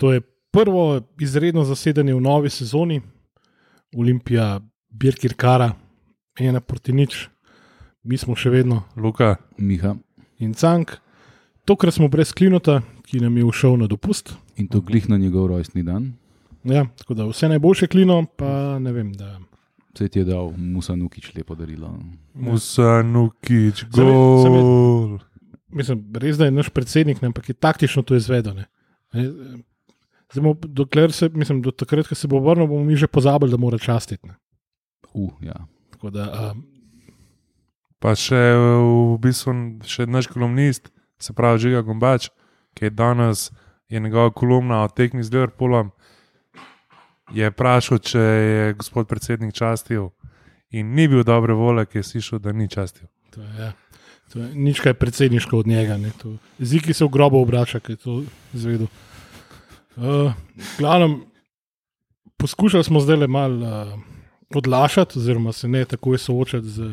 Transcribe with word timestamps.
to 0.00 0.12
je 0.12 0.20
prvo 0.50 0.84
izredno 1.18 1.60
zasedanje 1.62 2.14
v 2.14 2.20
novi 2.20 2.48
sezoni, 2.50 3.00
Olimpija, 3.92 4.60
Birkir 4.90 5.34
Kara, 5.34 5.72
ena 6.36 6.60
proti 6.60 6.92
nič, 6.92 7.28
mi 8.02 8.16
smo 8.16 8.32
še 8.32 8.50
vedno 8.50 8.82
Luka, 8.96 9.36
Miha. 9.58 9.94
in 10.38 10.54
Cank. 10.54 10.96
Tokrat 11.64 11.94
smo 11.94 12.08
brez 12.08 12.32
Klinota, 12.32 12.80
ki 13.04 13.20
nam 13.20 13.36
je 13.36 13.44
ušel 13.44 13.76
na 13.76 13.86
dopust. 13.86 14.32
In 14.56 14.66
to 14.66 14.80
glih 14.80 15.08
na 15.08 15.18
njegov 15.18 15.46
rojstni 15.48 15.82
dan. 15.82 16.12
Ja, 16.64 16.86
tako 16.96 17.14
da 17.14 17.26
vse 17.26 17.48
najboljše 17.48 17.86
Klino, 17.86 18.24
pa 18.26 18.78
ne 18.78 18.92
vem. 18.92 19.12
Da, 19.12 19.38
Se 19.92 20.08
ti 20.08 20.18
je 20.18 20.24
dal 20.24 20.50
Musa 20.52 20.96
Nukič 20.96 21.34
lepo 21.34 21.54
darilo. 21.54 21.92
Musa, 22.34 23.02
Nukič, 23.02 23.84
Sem 23.84 24.06
je- 24.06 24.42
sem 24.42 24.52
je- 24.52 24.62
gol. 24.62 25.18
mislim, 25.70 26.04
res 26.14 26.36
da 26.36 26.44
je 26.44 26.50
naš 26.52 26.68
predsednik, 26.70 27.20
ne, 27.20 27.26
ampak 27.26 27.48
je 27.48 27.54
taktično 27.54 28.02
to 28.02 28.14
izvedel. 28.14 28.54
ne. 28.54 28.66
Zdaj, 30.32 30.54
dokler 30.62 31.12
se, 31.12 31.28
mislim, 31.28 31.62
do 31.62 31.70
takrat, 31.70 32.06
ko 32.08 32.14
se 32.14 32.28
bo 32.28 32.38
vrnil, 32.40 32.66
bomo 32.66 32.84
mi 32.84 32.96
že 32.96 33.06
pozabili, 33.06 33.50
da 33.50 33.56
mora 33.56 33.78
častiti. 33.78 34.26
ne. 34.26 34.34
Uh, 35.14 35.32
ja. 35.42 35.66
Tako 35.90 36.10
da, 36.10 36.52
um, 36.52 36.62
Pa 38.00 38.14
še 38.16 38.38
v 38.56 39.18
bistvu 39.20 39.52
še 39.84 40.06
naš 40.08 40.30
kolumnist, 40.32 40.88
se 41.20 41.34
pravi 41.36 41.58
Žiga 41.58 41.82
Gombač, 41.84 42.30
ki 42.74 42.86
je 42.88 42.90
danes 42.90 43.50
je 43.90 44.00
njegova 44.00 44.30
kolumna 44.30 44.84
o 44.84 44.88
tekmi 44.88 45.20
z 45.22 45.34
Liverpoolom, 45.34 45.90
je 47.34 47.50
vprašal, 47.50 47.98
če 47.98 48.18
je 48.22 48.72
gospod 48.78 49.08
predsednik 49.10 49.52
častil. 49.52 50.10
In 50.70 50.94
ni 50.94 51.08
bil 51.10 51.26
dobre 51.26 51.52
volje, 51.52 51.84
ki 51.86 51.98
je 51.98 52.02
slišal, 52.02 52.38
da 52.38 52.52
ni 52.52 52.68
častil. 52.70 53.08
to 53.34 53.42
je, 53.42 53.50
ja, 53.58 53.72
to 54.32 54.38
je 54.38 54.48
nič 54.54 54.80
kaj 54.80 54.94
predsedniško 54.94 55.58
od 55.58 55.66
njega. 55.66 55.98
ne, 55.98 56.10
to- 56.22 56.38
Ziki 56.58 56.94
se 56.94 57.04
v 57.04 57.08
grobo 57.08 57.42
obrača, 57.42 57.80
ki 57.80 57.92
je 57.92 57.96
to 57.96 58.22
izvedel. 58.54 58.86
Uh, 59.96 60.32
glavnem, 60.78 61.20
poskušali 62.36 62.84
smo 62.84 63.00
zdaj 63.00 63.16
le 63.16 63.26
malo 63.26 63.66
uh, 63.66 64.00
odlašati, 64.54 65.18
oziroma 65.18 65.52
se 65.52 65.68
ne 65.68 65.84
takoj 65.84 66.18
soočati 66.18 66.68
z. 66.68 66.90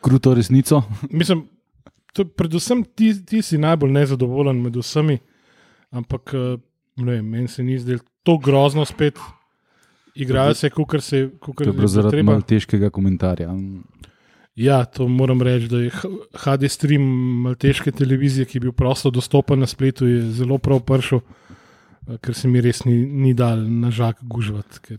Kruto 0.00 0.34
resnico. 0.34 0.82
Mislim, 1.10 1.48
to, 2.12 2.22
je 2.22 2.28
predvsem 2.28 2.84
ti, 2.94 3.12
ti 3.26 3.42
si 3.42 3.58
najbolj 3.58 3.90
nezadovoljen 3.92 4.62
med 4.62 4.76
vsemi, 4.76 5.18
ampak 5.90 6.34
eh, 6.34 6.56
ne 6.96 7.12
vem, 7.12 7.26
meni 7.26 7.48
se 7.48 7.62
ni 7.62 7.78
zdelo 7.78 8.00
to 8.22 8.38
grozno 8.38 8.84
spet. 8.84 9.18
Igrajo 10.14 10.54
se, 10.54 10.70
kot 10.70 11.02
se 11.04 11.28
To 11.28 11.52
kot 11.52 11.66
je 11.66 11.72
bilo 11.72 11.88
zaradi 11.88 12.22
malo 12.22 12.42
težkega 12.42 12.90
komentarja. 12.90 13.52
Ja, 14.58 14.84
to 14.84 15.06
moram 15.08 15.42
reči, 15.42 15.68
da 15.70 15.78
je 15.78 15.90
HD 16.34 16.66
stream 16.66 17.02
malteške 17.44 17.92
televizije, 17.92 18.46
ki 18.46 18.56
je 18.56 18.60
bil 18.60 18.72
prosto 18.72 19.10
dostopen 19.14 19.60
na 19.62 19.66
spletu, 19.66 20.06
je 20.06 20.22
zelo 20.40 20.58
prav 20.58 20.80
prišel, 20.82 21.20
eh, 21.22 21.47
ker 22.22 22.34
se 22.34 22.48
mi 22.48 22.60
res 22.60 22.84
ni, 22.84 22.94
ni 23.06 23.34
dal 23.34 23.58
na 23.60 23.90
žak 23.90 24.16
gužvati. 24.22 24.96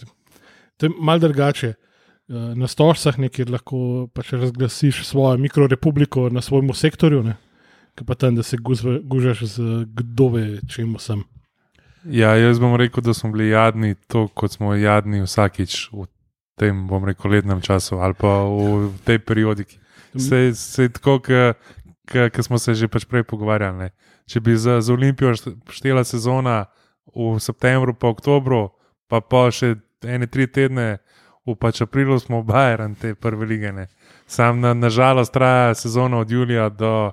To 0.77 0.85
je 0.85 0.91
mal 0.99 1.19
drugače. 1.19 1.73
Eh, 2.29 2.53
Na 2.55 2.67
stožcah, 2.67 3.17
ne, 3.17 3.29
kjer 3.29 3.49
lahko 3.49 4.07
pač 4.13 4.33
razglasiš 4.37 5.01
svojo 5.05 5.37
mikrorepubliko 5.37 6.29
na 6.29 6.41
svojem 6.41 6.69
sektorju, 6.73 7.23
ne, 7.23 7.37
ki 7.97 8.05
pa 8.05 8.13
tam, 8.15 8.35
da 8.35 8.43
se 8.43 8.57
guzve- 8.57 9.01
gužaš 9.01 9.43
z 9.57 9.85
kdo 9.89 10.29
ve, 10.29 10.59
čemu 10.69 10.99
sem. 10.99 11.23
Ja, 12.05 12.35
jaz 12.37 12.59
bom 12.59 12.75
rekel, 12.77 13.01
da 13.03 13.13
smo 13.13 13.31
bili 13.31 13.49
jadni, 13.49 13.95
to 14.07 14.27
kot 14.27 14.51
smo 14.51 14.75
jadni 14.77 15.21
vsakič 15.25 15.89
v 15.91 16.05
tem, 16.55 16.87
bom 16.87 17.03
rekel, 17.03 17.31
letnem 17.31 17.61
času 17.61 17.97
ali 17.99 18.13
pa 18.13 18.45
v 18.45 18.93
tej 19.03 19.19
periodiki. 19.19 19.79
Se, 20.15 20.53
se 20.53 20.89
tako, 20.89 21.19
kot 22.05 22.45
smo 22.45 22.57
se 22.61 22.73
že 22.73 22.87
pač 22.87 23.05
prej 23.05 23.23
pogovarjali. 23.23 23.77
Ne. 23.77 23.89
Če 24.29 24.39
bi 24.39 24.53
za, 24.55 24.81
za 24.81 24.93
Olimpijo 24.93 25.33
št- 25.33 25.57
štela 25.73 26.03
sezona 26.05 26.65
v 27.15 27.39
septembru, 27.39 27.93
pa 27.93 28.07
oktobru, 28.07 28.69
pa 29.07 29.21
pa 29.21 29.49
še 29.51 29.75
ene 30.03 30.27
tri 30.27 30.47
tedne, 30.47 30.97
v 31.45 31.55
pač 31.55 31.81
aprilu 31.81 32.19
smo 32.19 32.43
Bajern 32.43 32.95
te 32.95 33.15
prve 33.15 33.45
lige. 33.45 33.71
Ne. 33.71 33.87
Sam 34.27 34.59
na, 34.61 34.73
nažalost 34.73 35.33
traja 35.33 35.73
sezona 35.75 36.19
od 36.19 36.31
julija 36.31 36.69
do 36.69 37.11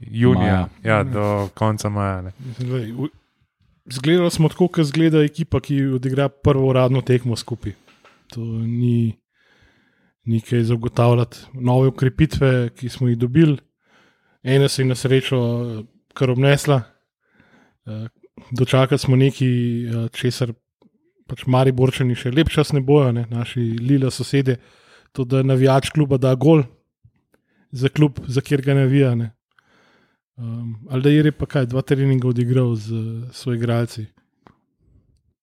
junija, 0.00 0.68
Maja. 0.68 0.68
ja, 0.82 1.02
do 1.04 1.48
konca 1.54 1.88
maja. 1.88 2.22
Ne. 2.22 2.32
V- 2.60 3.10
Zgledali 3.86 4.30
smo 4.30 4.48
tako, 4.48 4.68
kot 4.68 4.86
zgleda 4.86 5.20
ekipa, 5.20 5.60
ki 5.60 5.82
odigra 5.94 6.28
prvo 6.28 6.70
uradno 6.70 7.02
tekmo 7.02 7.36
skupaj. 7.36 7.74
To 8.32 8.40
ni, 8.40 9.12
ni 10.24 10.40
kaj 10.40 10.62
zagotavljati. 10.64 11.36
Nove 11.52 11.88
ukrepitve, 11.88 12.70
ki 12.70 12.88
smo 12.88 13.08
jih 13.08 13.18
dobili, 13.18 13.58
ena 14.42 14.68
se 14.68 14.82
je 14.82 14.88
na 14.88 14.94
srečo 14.94 15.36
eh, 15.36 15.84
kar 16.14 16.30
obnesla. 16.30 16.80
Dočakali 18.50 18.98
smo 18.98 19.16
nekaj, 19.16 19.48
eh, 19.84 20.08
česar 20.12 20.52
pač 21.26 21.46
mari 21.46 21.72
borčani 21.72 22.14
še 22.14 22.30
lep 22.30 22.50
čas 22.52 22.72
ne 22.72 22.80
bojo, 22.80 23.12
ne? 23.12 23.26
naši 23.30 23.60
lila 23.60 24.10
sosede. 24.10 24.58
To, 25.14 25.24
da 25.24 25.42
navijač 25.42 25.92
kluba 25.94 26.18
da 26.18 26.34
gol 26.34 26.64
za 27.70 27.88
klub, 27.88 28.18
za 28.26 28.40
kjer 28.40 28.62
ga 28.62 28.74
navija. 28.74 29.14
Ne? 29.14 29.30
Um, 30.36 30.86
ali 30.90 31.02
da 31.02 31.10
je 31.10 31.32
pa 31.32 31.46
kaj, 31.46 31.66
dva 31.70 31.82
treninga 31.82 32.28
odigral 32.28 32.74
z 32.74 32.98
svojimi 33.32 33.62
igralci. 33.62 34.06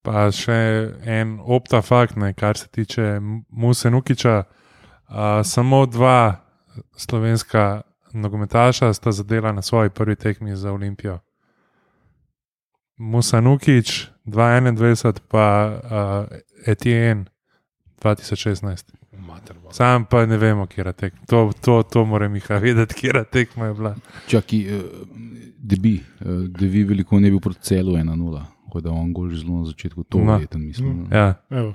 Pa 0.03 0.27
še 0.33 0.57
en 1.05 1.37
opta 1.39 1.81
fakt, 1.81 2.17
ne, 2.19 2.33
kar 2.33 2.57
se 2.57 2.67
tiče 2.67 3.19
Musa 3.49 3.89
Nukiča. 3.89 4.43
Uh, 5.11 5.39
samo 5.47 5.85
dva 5.85 6.41
slovenska 6.97 7.83
nogometaša 8.13 8.93
sta 8.93 9.11
zadela 9.11 9.51
na 9.51 9.61
svoji 9.61 9.89
prvi 9.89 10.15
tekmi 10.15 10.55
za 10.55 10.71
Olimpijo. 10.71 11.19
Musa 13.01 13.41
Nukič 13.41 14.11
2021, 14.29 15.25
pa 15.25 15.45
uh, 16.29 16.69
Etienne 16.69 17.25
2016. 17.97 18.93
Sam 19.71 20.05
pa 20.05 20.25
ne 20.25 20.37
vemo, 20.37 20.65
kje 20.67 20.83
je 20.85 20.93
tekma. 20.93 21.19
To, 21.25 21.51
to, 21.61 21.83
to 21.83 22.05
mora 22.05 22.27
Miha 22.29 22.57
vedeti, 22.61 22.93
kje 22.95 23.11
je 23.15 23.23
tekma 23.31 23.65
je 23.65 23.73
bila. 23.73 23.95
Čaki, 24.27 24.59
uh, 24.69 24.81
debi, 25.57 25.95
uh, 26.21 26.45
debi 26.49 26.83
veliko 26.83 27.19
ne 27.19 27.29
bil 27.29 27.39
proti 27.39 27.61
celu 27.61 27.97
1-0. 27.97 28.41
Ko 28.71 28.81
da 28.81 28.91
on 28.91 29.09
gol 29.13 29.29
že 29.29 29.41
zelo 29.41 29.59
na 29.59 29.65
začetku, 29.65 30.03
to 30.03 30.21
No. 30.21 30.37
je 30.39 30.47
ten 30.47 30.61
mislim. 30.61 31.07
Ja. 31.11 31.33
Evo. 31.49 31.73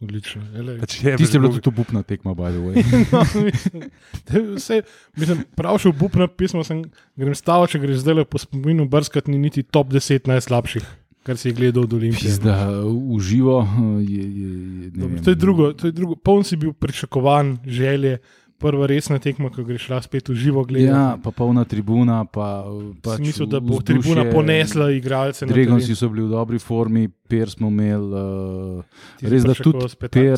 Odlično. 0.00 0.42
Pač 0.80 0.98
je 1.00 1.40
bilo 1.40 1.48
tudi 1.54 1.70
obupna 1.72 2.02
tekma, 2.04 2.34
by 2.36 2.52
the 2.52 2.60
way. 2.60 2.74
no, 3.12 3.22
mislim, 3.46 3.86
vse, 4.58 4.82
mislim, 5.16 5.40
prav 5.56 5.78
še 5.80 5.88
obupno 5.88 6.28
pismo 6.28 6.64
sem, 6.68 6.82
grem 7.16 7.36
stavo, 7.38 7.64
če 7.70 7.80
greš 7.80 8.02
zdaj 8.04 8.26
po 8.28 8.40
spominu 8.40 8.84
brskati, 8.92 9.32
ni 9.32 9.40
niti 9.40 9.64
top 9.64 9.94
10 9.94 10.28
najslabših, 10.28 10.84
kar 11.24 11.40
si 11.40 11.54
gledal 11.56 11.88
od 11.88 11.96
Olimpije. 11.96 12.28
Pizda, 12.28 12.58
uživo 12.84 13.62
uh, 13.64 13.96
je. 14.04 14.20
je, 14.20 14.50
je 14.84 14.90
vem. 15.00 15.16
To 15.24 15.32
je 15.32 15.40
drugo, 15.40 15.70
to 15.72 15.88
je 15.88 15.96
drugo. 15.96 16.18
Poln 16.20 16.44
si 16.44 16.60
bil 16.60 16.76
pričakovan, 16.76 17.56
želje, 17.64 18.18
prva 18.56 18.86
resna 18.86 19.18
tekma, 19.18 19.48
ko 19.48 19.62
greš 19.62 19.88
la 19.88 20.00
spet 20.00 20.26
v 20.26 20.34
živo 20.34 20.62
gledati. 20.62 20.88
Ja, 20.88 21.16
pa 21.16 21.30
polna 21.30 21.62
tribuna. 21.62 22.24
Pa, 22.24 22.64
pač 22.98 23.20
Mislil, 23.20 23.46
da 23.46 23.60
bo 23.60 23.76
vzdušje. 23.76 23.86
tribuna 23.86 24.24
ponesla 24.26 24.90
igralce. 24.90 25.46
teren. 25.86 25.96
so 25.96 26.08
bili 26.08 26.22
v 26.22 26.30
dobri 26.30 26.58
formi, 26.58 27.04
Per 27.26 27.50
smo 27.50 27.66
imeli. 27.66 28.06
Uh, 28.06 28.84
res 29.20 29.42
da 29.42 29.50
tudi 29.52 29.82
Per, 29.82 29.88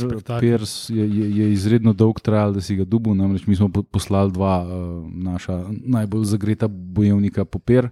spektakel. 0.00 0.40
per 0.40 0.60
s- 0.62 0.88
je, 0.88 1.04
je, 1.04 1.26
je 1.36 1.52
izredno 1.52 1.92
dolg 1.92 2.16
trajal, 2.18 2.50
da 2.50 2.60
si 2.60 2.74
ga 2.74 2.84
dubu. 2.84 3.12
Namreč 3.12 3.44
mi 3.44 3.54
smo 3.54 3.68
po- 3.68 3.82
poslali 3.84 4.32
dva 4.32 4.62
uh, 4.62 4.70
naša 5.06 5.58
najbolj 5.68 6.24
zagreta 6.26 6.64
bojevnika 6.66 7.44
po 7.44 7.58
Per. 7.58 7.90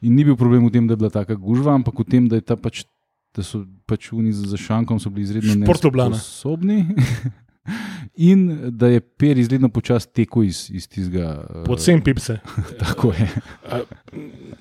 In 0.00 0.14
ni 0.14 0.22
bil 0.22 0.36
problem 0.36 0.62
v 0.62 0.70
tem, 0.70 0.86
da 0.86 0.92
je 0.92 0.96
bila 0.98 1.10
taka 1.10 1.34
gužva, 1.34 1.74
ampak 1.74 1.94
v 1.94 2.04
tem, 2.04 2.22
da, 2.24 2.36
je 2.36 2.42
ta 2.42 2.54
pač, 2.54 2.84
da 3.32 3.42
so 3.42 3.64
pač 3.84 4.12
oni 4.12 4.30
za 4.30 4.54
šankom 4.54 5.00
bili 5.08 5.24
izredno 5.24 5.54
nesposobni. 5.56 6.86
In 8.30 8.70
da 8.70 8.88
je 8.92 9.00
Per 9.00 9.38
izredno 9.38 9.68
počasi 9.68 10.12
tekel 10.12 10.44
iz, 10.44 10.66
iz 10.70 10.88
tistega. 10.88 11.46
Uh, 11.50 11.62
Predvsem 11.64 12.02
pipse. 12.04 12.38
Tako 12.82 13.12
je. 13.12 13.28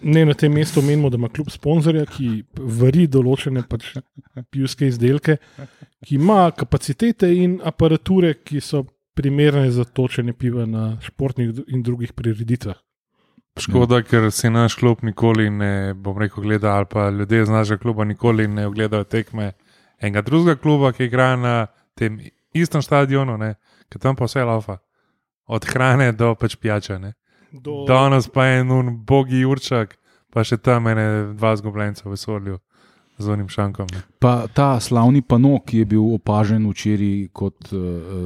Ne 0.01 0.25
na 0.25 0.33
tem 0.33 0.53
mestu 0.53 0.81
menimo, 0.81 1.09
da 1.09 1.19
ima 1.19 1.29
kljub 1.29 1.51
sponzorja, 1.51 2.05
ki 2.05 2.43
vari 2.57 3.07
določene 3.07 3.65
pač 3.69 3.93
pivske 4.51 4.87
izdelke, 4.87 5.37
ki 6.05 6.15
ima 6.15 6.47
kapacitete 6.55 7.29
in 7.35 7.59
aparature, 7.63 8.33
ki 8.43 8.61
so 8.61 8.85
primerne 9.13 9.69
za 9.71 9.85
točenje 9.85 10.33
piva 10.33 10.65
na 10.65 10.97
športnih 11.01 11.53
in 11.67 11.83
drugih 11.83 12.13
prireditvah. 12.17 12.79
Škoda, 13.61 13.99
ker 14.01 14.31
si 14.33 14.49
naš 14.49 14.79
klub 14.79 15.03
nikoli 15.05 15.45
ne, 15.53 15.93
bom 15.93 16.17
rekel, 16.17 16.41
gleda, 16.41 16.71
ali 16.73 16.87
pa 16.89 17.09
ljudje 17.09 17.43
iz 17.43 17.49
našega 17.49 17.83
kluba 17.83 18.03
nikoli 18.03 18.47
ne 18.47 18.65
ogledajo 18.67 19.03
tekme 19.03 19.51
enega 19.99 20.23
drugega 20.25 20.57
kluba, 20.61 20.91
ki 20.91 21.05
igra 21.05 21.35
na 21.37 21.53
tem 21.95 22.17
istem 22.55 22.81
stadionu, 22.81 23.37
ne, 23.37 23.55
ker 23.89 23.99
tam 23.99 24.15
pa 24.15 24.25
vse 24.25 24.43
laufa. 24.43 24.77
Od 25.45 25.65
hrane 25.65 26.11
do 26.11 26.35
pač 26.35 26.55
pijače. 26.55 26.99
Ne. 26.99 27.13
Do, 27.53 27.85
Danes 27.85 28.27
pa 28.27 28.45
je 28.45 28.59
en 28.59 28.69
bogi 28.97 29.45
určak, 29.45 29.97
pa 30.29 30.41
še 30.41 30.57
tam 30.57 30.87
ene 30.87 31.05
dva 31.33 31.55
zgubljenca 31.55 32.05
v 32.05 32.11
vesolju 32.11 32.59
z 33.17 33.27
unim 33.27 33.47
šankom. 33.47 33.87
Ne. 33.91 34.01
Pa 34.19 34.47
ta 34.47 34.79
slavni 34.79 35.21
pano, 35.21 35.59
ki 35.59 35.77
je 35.77 35.85
bil 35.85 36.05
opažen 36.09 36.65
včeraj 36.65 37.27
kot, 37.31 37.69
uh, 37.69 37.79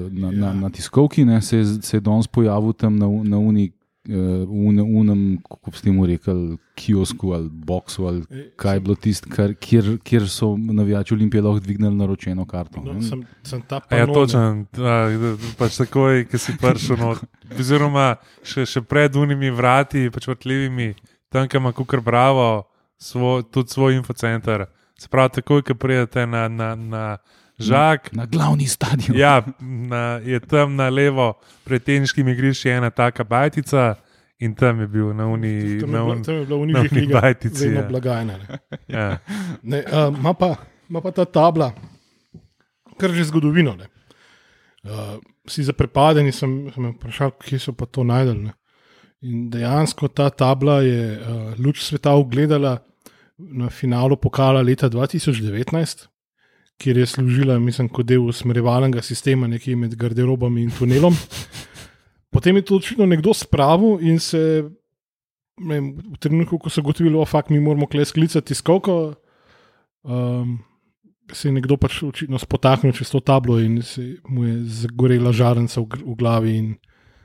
na, 0.09 0.31
na, 0.31 0.47
Ja. 0.47 0.53
na 0.55 0.69
tiskovki, 0.69 1.25
ne, 1.25 1.41
se, 1.41 1.57
je- 1.57 1.81
se 1.81 1.97
je 1.97 2.01
danes 2.01 2.27
pojavil 2.27 2.73
tam 2.73 2.95
na, 2.95 3.05
na 3.25 3.37
uni 3.37 3.71
uh, 4.09 4.49
unem, 4.49 4.95
unem, 4.97 5.21
kako 5.49 5.71
bi 5.71 5.77
s 5.77 5.81
tem 5.81 5.97
rekel, 6.05 6.41
kiosku 6.77 7.31
ali 7.33 7.49
boksu 7.49 8.05
ali 8.07 8.45
kaj 8.55 8.75
je 8.75 8.79
bilo 8.79 8.95
tisto, 8.95 9.29
kjer, 9.59 9.97
kjer 10.03 10.29
so 10.29 10.55
navijači 10.57 11.13
Olimpije 11.13 11.41
lahko 11.41 11.59
dvignili 11.59 11.95
naročeno 11.95 12.45
karto. 12.45 12.81
No, 12.81 13.01
sem, 13.01 13.23
sem 13.43 13.61
ta 13.61 13.81
A 13.89 13.97
Ja, 13.97 14.07
točen, 14.07 14.65
da, 14.73 15.09
da, 15.09 15.33
pač 15.57 15.77
takoj, 15.81 16.25
ki 16.31 16.37
si 16.37 16.55
prišel, 16.61 16.97
no, 17.01 17.15
oziroma 17.59 18.15
še, 18.43 18.65
še 18.65 18.81
pred 18.81 19.15
unimi 19.15 19.51
vrati, 19.51 20.07
pač 20.13 20.27
vrtljivimi, 20.27 20.93
tam, 21.33 21.47
ki 21.47 21.57
ima 21.57 21.73
kukar 21.75 22.01
bravo, 22.01 22.67
svo, 22.97 23.41
tudi 23.41 23.73
svoj 23.73 23.97
infocenter. 23.99 24.67
Se 24.97 25.09
pravi, 25.09 25.37
takoj, 25.41 25.61
ko 25.61 25.75
pridete 25.77 26.25
na, 26.25 26.47
na, 26.49 26.75
na 26.75 27.03
žak, 27.59 28.13
Na 28.13 28.25
glavni 28.25 28.67
stadion. 28.67 29.17
ja, 29.17 29.41
na, 29.59 30.19
je 30.19 30.39
tam 30.39 30.75
na 30.75 30.89
levo, 30.89 31.33
pred 31.63 31.83
teniškim 31.83 32.27
igriščem, 32.27 32.71
ena 32.73 32.89
taka 32.89 33.23
bajtica 33.23 33.95
in 34.37 34.53
tam 34.53 34.79
je 34.79 34.87
bil 34.87 35.13
na 35.13 35.25
uni. 35.25 35.79
Tam 35.79 35.89
je 35.89 35.93
Na 35.93 35.99
bila- 35.99 36.11
un, 36.11 36.23
tam 36.23 36.35
je 36.35 36.45
bila 36.45 36.57
v 36.57 36.65
na 36.65 36.65
nižjih 36.73 36.91
uni 36.91 37.01
ligah 37.01 37.21
bajtici, 37.21 37.63
vedno 37.65 37.79
ja. 37.79 37.87
blagajna. 37.87 38.33
ne. 38.37 38.45
ja. 38.87 39.07
Ne, 39.63 39.83
a, 39.83 40.07
Ima 40.09 40.33
pa, 40.33 40.55
ima 40.85 41.01
pa 41.01 41.11
ta 41.11 41.25
tabla, 41.25 41.73
kar 42.95 43.09
že 43.11 43.23
zgodovino. 43.25 43.73
ne. 43.75 43.87
Uh, 44.83 45.17
vsi 45.43 45.63
zaprepadeni 45.63 46.31
sem, 46.31 46.69
sem 46.71 46.93
vprašal, 46.93 47.31
kje 47.37 47.59
so 47.59 47.73
pa 47.73 47.85
to 47.85 48.03
najdel. 48.03 48.37
Ne. 48.39 48.53
In 49.21 49.49
dejansko 49.49 50.07
ta 50.07 50.29
tabla 50.29 50.79
je 50.81 51.17
uh, 51.17 51.25
luč 51.57 51.81
sveta 51.81 52.13
ugledala 52.13 52.77
na 53.37 53.69
finalu 53.69 54.15
pokala 54.15 54.61
leta 54.61 54.87
2019, 54.87 56.07
kjer 56.77 56.97
je 56.97 57.05
služila, 57.05 57.59
mislim, 57.59 57.89
kot 57.89 58.05
del 58.05 58.27
usmerjevalnega 58.29 59.01
sistema, 59.01 59.47
nekje 59.47 59.75
med 59.75 59.95
garderobami 59.95 60.61
in 60.61 60.71
tunelom. 60.71 61.15
Potem 62.29 62.55
je 62.59 62.65
to 62.69 62.75
očitno 62.77 63.05
nekdo 63.05 63.33
spravil 63.33 63.97
in 64.05 64.19
se 64.19 64.63
vem, 65.57 65.91
v 65.97 66.17
trenutku, 66.21 66.59
ko 66.61 66.69
so 66.69 66.81
gotovili, 66.85 67.17
da 67.17 67.43
mi 67.49 67.59
moramo 67.59 67.87
kle 67.87 68.05
sklicati 68.05 68.53
tiskovko, 68.53 69.15
um, 70.03 70.59
se 71.33 71.47
je 71.47 71.51
nekdo 71.51 71.77
pač 71.77 72.03
očitno 72.03 72.39
spotaknil 72.39 72.93
čez 72.93 73.09
to 73.11 73.19
tablo 73.19 73.59
in 73.59 73.81
se 73.81 74.15
mu 74.29 74.45
je 74.45 74.63
zagorela 74.63 75.31
žarenca 75.31 75.81
v, 75.81 76.03
v 76.05 76.15
glavi. 76.15 76.57
In, 76.57 76.75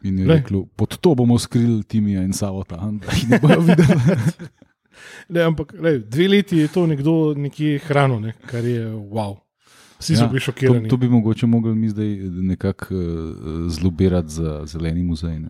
In 0.02 0.18
je 0.18 0.26
rekel, 0.26 0.64
pod 0.76 0.96
to 0.98 1.14
bomo 1.14 1.38
skrili 1.38 1.84
Timija 1.86 2.24
in 2.26 2.32
Savota, 2.34 2.74
da 2.74 3.14
jih 3.14 3.28
ne 3.30 3.38
bojo 3.38 3.60
videli. 3.60 4.16
ne, 5.34 5.44
ampak 5.46 5.76
lej, 5.78 6.00
dve 6.10 6.26
leti 6.28 6.58
je 6.58 6.72
to 6.74 6.86
nekdo 6.90 7.34
nekje 7.38 7.78
hranil, 7.86 8.18
ne, 8.18 8.34
kar 8.50 8.66
je 8.66 8.88
wow. 8.90 9.36
Vsi 10.02 10.16
so 10.16 10.22
Ja, 10.22 10.28
bili 10.28 10.40
To, 10.40 10.44
šokirani. 10.44 10.88
to 10.88 10.96
bi 10.96 11.08
mogoče 11.08 11.46
mogli 11.46 11.74
mi 11.74 11.88
zdaj 11.88 12.06
nekako 12.42 12.94
uh, 12.94 13.00
zlobirati 13.68 14.28
za 14.30 14.62
zeleni 14.66 15.02
muzej. 15.02 15.38
Ne? 15.38 15.48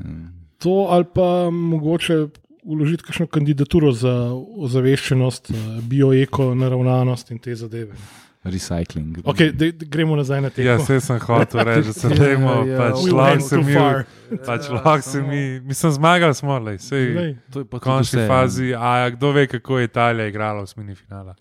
To 0.58 0.86
ali 0.90 1.04
pa 1.04 1.28
mogoče 1.50 2.26
uložiti 2.62 3.02
kakšno 3.02 3.26
kandidaturo 3.26 3.92
za 3.92 4.12
ozaveščenost, 4.56 5.50
eh, 5.50 5.54
bioeko, 5.82 6.54
naravnanost 6.54 7.30
in 7.30 7.38
te 7.38 7.54
zadeve. 7.54 7.96
Recycling. 8.44 9.18
Okay, 9.24 9.52
dej, 9.52 9.72
dej, 9.72 9.88
gremo 9.88 10.16
nazaj 10.16 10.40
na 10.40 10.50
te. 10.50 10.64
ja, 10.64 10.76
vse 10.76 11.00
sem 11.00 11.18
hotel 11.18 11.62
reči, 11.68 11.86
da 11.86 11.92
se 11.92 12.08
Ja, 12.08 12.16
temo, 12.16 12.54
ja, 12.66 12.78
pač 12.78 12.96
we 12.98 13.12
lahko 13.12 13.30
went 13.30 13.40
se 13.40 13.56
too 13.56 13.64
mi. 13.64 14.38
Pač 14.38 14.68
lahko 14.68 15.02
se 15.02 15.22
mi, 15.22 15.42
mislim, 15.60 15.92
zmagali 15.92 16.34
smo, 16.34 16.58
lej, 16.58 16.78
sej, 16.78 17.12
Glej, 17.12 17.36
To 17.52 17.58
je 17.58 17.64
pa 17.64 17.76
v 17.76 17.80
končni 17.80 18.26
fazi. 18.26 18.74
A 18.74 18.96
ja, 18.98 19.10
kdo 19.10 19.30
ve, 19.32 19.46
kako 19.46 19.78
je 19.78 19.84
Italija 19.84 20.26
igrala 20.26 20.62
v 20.62 20.66
smini 20.66 20.94
finala? 20.94 21.34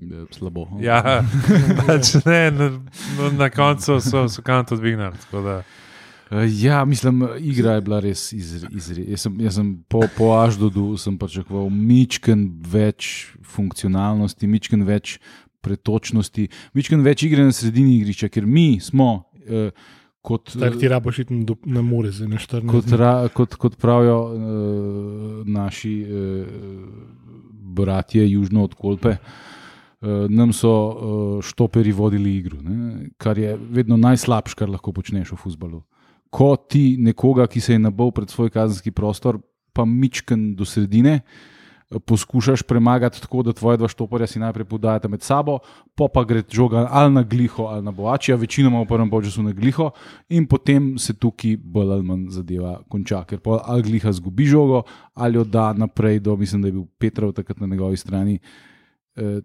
Ne. 0.00 0.26
Slabo. 0.30 0.68
Ja, 0.80 1.22
pač 1.86 2.14
ne, 2.24 2.50
na, 2.50 2.68
no, 3.18 3.30
na 3.38 3.50
koncu 3.50 4.00
so, 4.00 4.26
so 4.28 4.42
kanto 4.42 4.76
dvignili. 4.76 5.12
tako 5.24 5.42
da. 5.42 5.56
Uh, 6.30 6.62
ja, 6.62 6.84
mislim, 6.84 7.28
igra 7.38 7.72
je 7.72 7.80
bila 7.80 8.00
res 8.00 8.32
izredna. 8.32 8.80
Jaz 9.08 9.26
sem, 9.26 9.40
jaz 9.40 9.58
sem 9.58 9.74
po, 9.88 10.04
po 10.16 10.32
Aždodu 10.38 10.94
sem 11.00 11.18
pričakoval 11.18 11.68
mičken 11.70 12.46
več 12.70 13.34
funkcionalnosti, 13.44 14.48
mičken 14.48 14.86
več 14.88 15.18
pretočnosti, 15.64 16.48
mičken 16.76 17.04
več 17.04 17.26
igre 17.28 17.44
na 17.44 17.52
sredini 17.54 17.98
igrišča, 18.00 18.32
ker 18.32 18.48
mi 18.48 18.78
smo. 18.82 19.12
Uh, 19.44 19.70
Kot, 20.24 20.54
Tak 20.56 20.78
ti 20.80 20.88
raboš 20.88 21.18
iti 21.20 21.36
na 21.68 21.82
more, 21.84 22.08
zdaj 22.08 22.28
na 22.30 22.38
14 22.40 22.70
kot, 22.72 22.86
ra, 22.96 23.10
kot, 23.28 23.58
kot 23.60 23.74
pravijo 23.76 24.14
uh, 24.24 25.42
naši 25.44 25.90
uh, 26.00 26.46
bratje 27.76 28.24
južno 28.30 28.64
od 28.64 28.72
Kolpe, 28.72 29.18
uh, 29.18 29.42
nam 30.28 30.52
so 30.52 30.70
uh, 30.70 31.42
štoperi 31.44 31.92
vodili 31.92 32.36
igro, 32.36 32.60
ne? 32.62 33.08
kar 33.16 33.38
je 33.38 33.56
vedno 33.70 33.96
najslabše, 33.96 34.54
kar 34.58 34.68
lahko 34.68 34.92
počneš 34.92 35.32
v 35.32 35.36
futbalu. 35.36 35.82
Ko 36.30 36.56
ti 36.56 36.96
nekoga, 36.98 37.46
ki 37.46 37.60
se 37.60 37.72
je 37.72 37.78
nabal 37.78 38.10
pred 38.10 38.30
svoj 38.30 38.50
kazenski 38.50 38.90
prostor, 38.90 39.38
pa 39.72 39.84
mičken 39.84 40.54
do 40.54 40.64
sredine. 40.64 41.20
eh, 41.90 41.98
Poskušaš 41.98 42.62
premagati 42.62 43.20
tako, 43.20 43.42
da 43.42 43.52
tvoje 43.52 43.76
dva 43.76 43.88
štoporja 43.88 44.26
si 44.26 44.38
najprej 44.38 44.64
podajate 44.64 45.08
med 45.08 45.22
sabo, 45.22 45.58
pa 45.94 46.08
pa 46.12 46.24
gre 46.24 46.42
žoga 46.50 46.88
ali 46.90 47.14
na 47.14 47.22
gliho 47.22 47.64
ali 47.64 47.82
na 47.82 47.92
boačija, 47.92 48.36
večinoma 48.36 48.82
v 48.82 48.86
prvem 48.86 49.10
času 49.24 49.42
na 49.42 49.52
gliho, 49.52 49.90
in 50.28 50.46
potem 50.46 50.98
se 50.98 51.14
tukaj 51.14 51.56
bolj 51.56 51.92
ali 51.92 52.02
manj 52.02 52.28
zadeva 52.30 52.82
konča, 52.88 53.24
ker 53.24 53.38
ali 53.64 53.82
gliha 53.82 54.12
zgubi 54.12 54.46
žogo 54.46 54.82
ali 55.14 55.36
jo 55.36 55.44
da 55.44 55.72
naprej 55.72 56.20
do, 56.20 56.36
mislim, 56.36 56.62
da 56.62 56.68
je 56.68 56.72
bil 56.72 56.86
Petrov 56.98 57.32
takrat 57.32 57.60
na 57.60 57.66
njegovi 57.66 57.96
strani. 57.96 58.38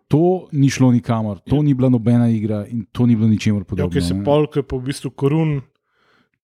To 0.08 0.22
ni 0.52 0.68
šlo 0.68 0.92
nikamor, 0.92 1.40
to 1.40 1.62
ni 1.62 1.74
bila 1.74 1.90
nobena 1.90 2.26
igra 2.28 2.66
in 2.66 2.86
to 2.92 3.06
ni 3.06 3.16
bilo 3.16 3.28
ničemer 3.28 3.62
Ja, 3.62 3.66
podobnega. 3.66 3.94
ki 3.94 4.02
se 4.02 4.14
ne. 4.14 4.24
pol, 4.24 4.48
ko 4.48 4.60
je 4.60 4.64
pa 4.64 4.76
v 4.76 4.84
bistvu 4.84 5.12
korun 5.12 5.62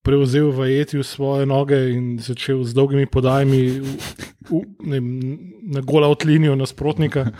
prevzel 0.01 0.51
vajeti 0.51 0.97
v 0.97 1.03
svoje 1.03 1.45
noge 1.45 1.91
in 1.91 2.19
začel 2.19 2.61
z 2.61 2.71
dolgimi 2.71 3.05
podajami 3.05 3.61
v, 3.71 3.97
v, 4.45 4.61
ne, 4.83 4.99
na 5.63 5.81
gola 5.81 6.07
od 6.07 6.21
linijo 6.21 6.53
nasprotnika. 6.53 7.31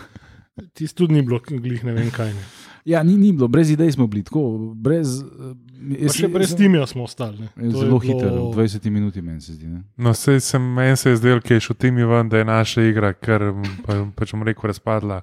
Tisto 0.73 1.03
tudi 1.03 1.13
ni 1.13 1.21
bilo, 1.21 1.37
glih 1.41 1.83
ne 1.83 1.93
vem 1.93 2.09
kaj. 2.09 2.33
Ne. 2.33 2.43
Ja, 2.83 3.03
ni, 3.03 3.13
ni 3.15 3.29
bilo, 3.31 3.45
brez 3.45 3.69
idej 3.69 3.91
smo 3.91 4.07
bili, 4.07 4.23
tako, 4.23 4.41
brez. 4.73 5.21
eh, 5.21 5.53
Pa 6.01 6.09
še 6.11 6.27
brez 6.27 6.55
timija 6.55 6.87
smo 6.87 7.03
ostali. 7.03 7.45
Je 7.55 7.69
zelo 7.69 7.81
bilo- 7.91 7.99
hiter, 7.99 8.31
v 8.31 8.53
20 8.55 8.89
minuti 8.89 9.21
meni 9.21 9.41
se 9.41 9.53
zdi. 9.53 9.67
Ne? 9.67 9.83
No, 9.97 10.13
sej 10.13 10.39
sem, 10.39 10.61
meni 10.63 10.95
se 10.95 11.09
je 11.09 11.17
zdelo, 11.17 11.41
ki 11.41 11.53
je 11.53 11.59
šel 11.61 11.75
tim 11.75 11.95
ven, 11.99 12.29
da 12.29 12.37
je 12.37 12.45
naša 12.45 12.81
igra, 12.83 13.13
ker 13.13 13.53
pa, 13.85 14.05
pač 14.11 14.31
bom 14.31 14.41
rekel, 14.41 14.65
razpadla 14.65 15.21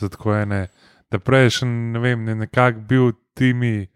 za 0.00 0.08
tako 0.08 0.34
ene. 0.36 0.66
Da 1.10 1.20
prej 1.22 1.50
še 1.58 1.68
ne 1.68 2.00
vem, 2.02 2.24
ne, 2.24 2.34
nekako 2.34 2.84
bil 2.88 3.12
timi, 3.38 3.86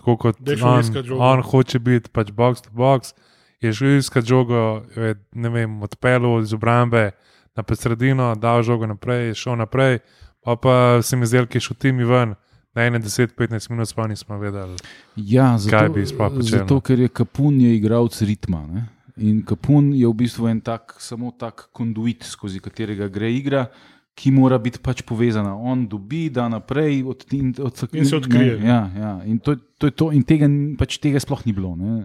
tako 0.00 0.16
kot 0.26 0.40
on, 0.62 0.90
on 1.18 1.42
hoče 1.46 1.78
biti, 1.78 2.12
pač 2.12 2.32
box 2.36 2.66
to 2.66 2.72
box. 2.76 3.14
Je 3.62 3.72
šel 3.72 4.00
iskat 4.00 4.26
žogo, 4.26 4.82
je, 4.96 5.14
ne 5.38 5.52
vem, 5.54 5.76
odpeljal 5.86 6.40
iz 6.42 6.52
obrambe 6.52 7.12
na 7.56 7.64
sredino, 7.76 8.34
dal 8.34 8.62
žogo 8.62 8.86
naprej, 8.86 9.28
je 9.30 9.34
šel 9.34 9.56
naprej, 9.60 10.00
pa, 10.42 10.56
pa 10.56 11.02
se 11.02 11.16
mi 11.16 11.26
zdelo, 11.26 11.46
ki 11.46 11.60
je 11.60 11.68
šel 11.68 11.76
timi 11.78 12.04
ven. 12.04 12.34
Na 12.74 12.88
10-15 12.88 13.70
minut 13.70 13.88
sploh 13.88 14.08
nismo 14.08 14.38
vedeli. 14.40 14.78
Ja, 15.16 15.58
zato, 15.60 15.76
Kaj 15.76 15.88
bi 15.92 16.06
sploh 16.08 16.30
počel, 16.32 16.62
zato 16.64 16.74
no? 16.74 16.80
ker 16.80 17.00
je 17.04 17.08
Kapun 17.08 17.60
je 17.60 17.74
igralec 17.76 18.16
ritma. 18.24 18.62
Ne? 18.64 18.86
In 19.20 19.42
Kapun 19.44 19.90
je 19.92 20.08
v 20.08 20.16
bistvu 20.16 20.48
en 20.48 20.62
tak, 20.64 20.96
samo 20.98 21.34
tak 21.36 21.68
konduit, 21.76 22.24
skozi 22.24 22.62
katerega 22.64 23.10
gre 23.12 23.28
igra, 23.28 23.66
ki 24.14 24.32
mora 24.34 24.58
biti 24.60 24.80
pač 24.82 25.02
povezana. 25.06 25.54
On 25.56 25.86
dobi, 25.88 26.26
da 26.32 26.48
naprej 26.52 27.00
od, 27.08 27.24
in, 27.32 27.52
od, 27.56 27.84
In 27.96 28.06
se 28.08 28.16
odkrije. 28.16 28.58
Ne, 28.60 28.68
ja, 28.68 28.80
ja. 28.96 29.12
In, 29.24 29.38
to, 29.40 29.56
to 29.80 29.90
to, 29.90 30.10
in 30.12 30.24
tega, 30.26 30.48
pač 30.78 30.98
tega 31.00 31.20
sploh 31.22 31.40
ni 31.48 31.56
bilo. 31.56 31.72
Ne? 31.78 32.04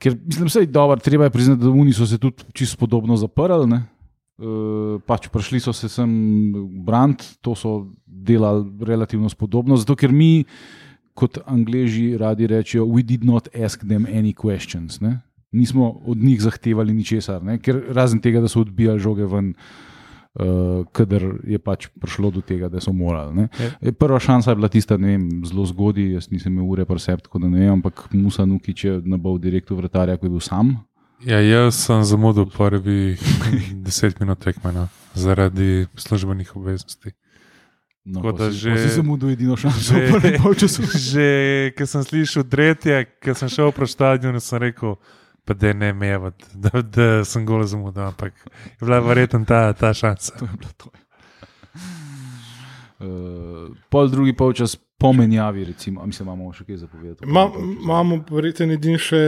Ker 0.00 0.16
mislim, 0.16 0.48
da 0.48 0.64
je 0.64 0.72
dobro, 0.72 1.00
treba 1.02 1.28
je 1.28 1.34
priznati, 1.34 1.60
da 1.62 1.70
oni 1.70 1.92
so 1.92 2.06
se 2.06 2.18
tudi 2.18 2.46
čisto 2.56 2.80
podobno 2.80 3.18
zaprli. 3.20 3.68
Ne? 3.68 3.82
Uh, 4.38 4.96
pač 5.02 5.26
prišli 5.34 5.60
so 5.60 5.74
se 5.74 5.90
sem 5.90 6.08
brant, 6.86 7.24
to 7.42 7.56
so 7.58 7.90
delali 8.06 8.70
relativno 8.86 9.28
spodobno, 9.28 9.76
zato 9.76 9.96
ker 9.98 10.14
mi, 10.14 10.46
kot 11.18 11.40
angliži, 11.50 12.12
radi 12.16 12.46
rečejo, 12.46 12.86
we 12.86 13.02
did 13.02 13.26
not 13.26 13.50
ask 13.50 13.82
them 13.82 14.06
any 14.06 14.30
questions. 14.30 15.02
Ne? 15.02 15.18
Nismo 15.52 15.90
od 16.06 16.22
njih 16.22 16.38
zahtevali 16.44 16.94
ničesar, 16.94 17.42
ne? 17.42 17.58
ker 17.58 17.82
razen 17.92 18.22
tega, 18.22 18.40
da 18.40 18.48
so 18.48 18.62
odbijali 18.62 19.02
žoge 19.02 19.26
ven, 19.26 19.50
uh, 19.50 19.87
kadar 20.92 21.22
je 21.44 21.58
pač 21.58 21.88
prišlo 21.92 22.30
do 22.30 22.40
tega, 22.40 22.68
da 22.68 22.78
so 22.78 22.92
morali. 22.92 23.34
ne. 23.34 23.48
Ja. 23.54 23.70
E, 23.80 23.92
Prva 23.92 24.18
šansa 24.18 24.50
je 24.50 24.56
bila 24.56 24.68
tista, 24.68 24.96
ne 24.96 25.08
vem, 25.08 25.24
zelo 25.44 25.66
zgodaj, 25.66 26.12
jaz 26.12 26.30
nisem 26.30 26.52
imel 26.52 26.68
ure 26.68 26.84
presep, 26.84 27.20
tako 27.20 27.38
da 27.38 27.48
ne 27.48 27.58
vem, 27.60 27.72
ampak 27.72 28.08
Musa 28.12 28.44
Nukič 28.44 28.84
je 28.84 29.00
nabal 29.04 29.38
direktor 29.38 29.76
vratarja, 29.76 30.16
ko 30.16 30.26
je 30.26 30.30
bil 30.30 30.40
sam. 30.40 30.76
Ja, 31.20 31.40
jaz 31.40 31.74
sem 31.76 32.04
zamudil 32.04 32.46
prvih 32.46 33.18
10 33.82 34.20
minut 34.20 34.38
tekme 34.38 34.72
no, 34.72 34.84
zaradi 35.14 35.86
službenih 35.96 36.54
obveznosti. 36.54 37.10
No, 38.04 38.22
Tako 38.22 38.32
da 38.32 38.52
si- 38.52 38.58
že- 38.58 38.78
si 38.78 38.94
zamudil 38.94 39.30
edino 39.30 39.52
šanso 39.52 39.80
Že, 39.82 39.98
v 39.98 40.12
prvem 40.12 40.36
polčasu. 40.40 40.80
že 41.10 41.26
ko 41.72 41.84
sem 41.84 42.02
slišal 42.02 42.44
tretje, 42.44 43.04
ko 43.18 43.34
sem 43.34 43.48
šel 43.48 43.68
proti 43.68 43.92
stadionu, 43.92 44.40
sem 44.40 44.62
rekel, 44.62 44.94
pa 45.48 45.56
da 45.56 45.72
ne 45.72 45.92
mevat, 45.94 46.36
da, 46.64 46.82
da 46.82 47.06
sem 47.24 47.44
golo 47.44 47.64
zamudil, 47.64 48.02
ampak 48.04 48.34
je 48.70 48.82
bila 48.82 49.00
verjetno 49.00 49.40
ta, 49.44 49.72
ta 49.72 49.94
šansa. 49.94 50.36
To 50.36 50.44
je 50.44 50.52
bilo 50.54 50.72
to. 50.76 50.90
Uh, 53.00 53.06
pol 53.88 54.08
drugi 54.08 54.32
polčas 54.34 54.74
po 54.98 55.12
menjavi, 55.12 55.64
recimo, 55.64 56.02
a 56.02 56.06
mislim, 56.06 56.26
imamo 56.26 56.50
še 56.52 56.64
kaj 56.64 56.76
zapovedati. 56.78 57.26
Ma- 57.26 57.46
Imamo 57.78 58.24
verjetno 58.28 58.72
edin 58.74 58.98
še 58.98 59.20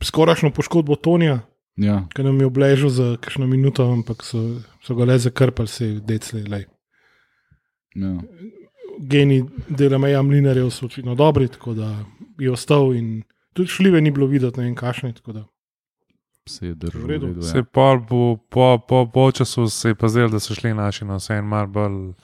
skorajšno 0.00 0.50
poškodbo 0.50 0.96
Tonija, 0.96 1.40
Ja. 1.76 2.00
ki 2.10 2.24
nam 2.24 2.40
je 2.40 2.46
obležal 2.46 2.90
za 2.90 3.16
kakšno 3.16 3.46
minuto, 3.46 3.84
ampak 3.86 4.24
so, 4.24 4.40
so 4.82 4.96
ga 4.96 5.04
le 5.04 5.18
zakrpali, 5.18 5.68
se 5.68 5.86
je 5.86 6.00
decli. 6.00 6.40
lej. 6.42 6.64
Ja. 7.94 8.16
Geni 9.00 9.36
dela 9.68 9.98
meja 9.98 10.22
mlinarjev 10.22 10.70
so 10.70 10.86
očitno 10.86 11.14
dobri, 11.14 11.46
tako 11.48 11.74
da 11.74 11.92
je 12.38 12.50
ostal 12.50 12.94
in 12.94 13.20
tudi 13.58 13.68
šljive 13.68 14.00
ni 14.00 14.10
bilo 14.10 14.26
videti, 14.28 14.56
ne 14.56 14.64
vem, 14.64 14.74
kašne. 14.76 15.12
da. 15.28 15.44
Se 16.46 16.66
je 16.66 16.74
držal. 16.76 17.06
Redu, 17.06 17.42
Se 17.42 17.58
ja. 17.58 17.64
pol 17.64 17.98
bo, 18.00 18.20
po, 18.48 18.78
po, 18.80 19.06
po 19.06 19.30
času 19.30 19.66
se 19.68 19.88
je 19.88 19.94
pa 19.94 20.08
zdelo, 20.08 20.30
da 20.30 20.40
so 20.40 20.54
šli 20.54 20.72
naši 20.74 21.04
na 21.04 21.16
vse 21.16 21.34
en 21.34 21.44
mal 21.46 21.66
bolj. 21.68 22.14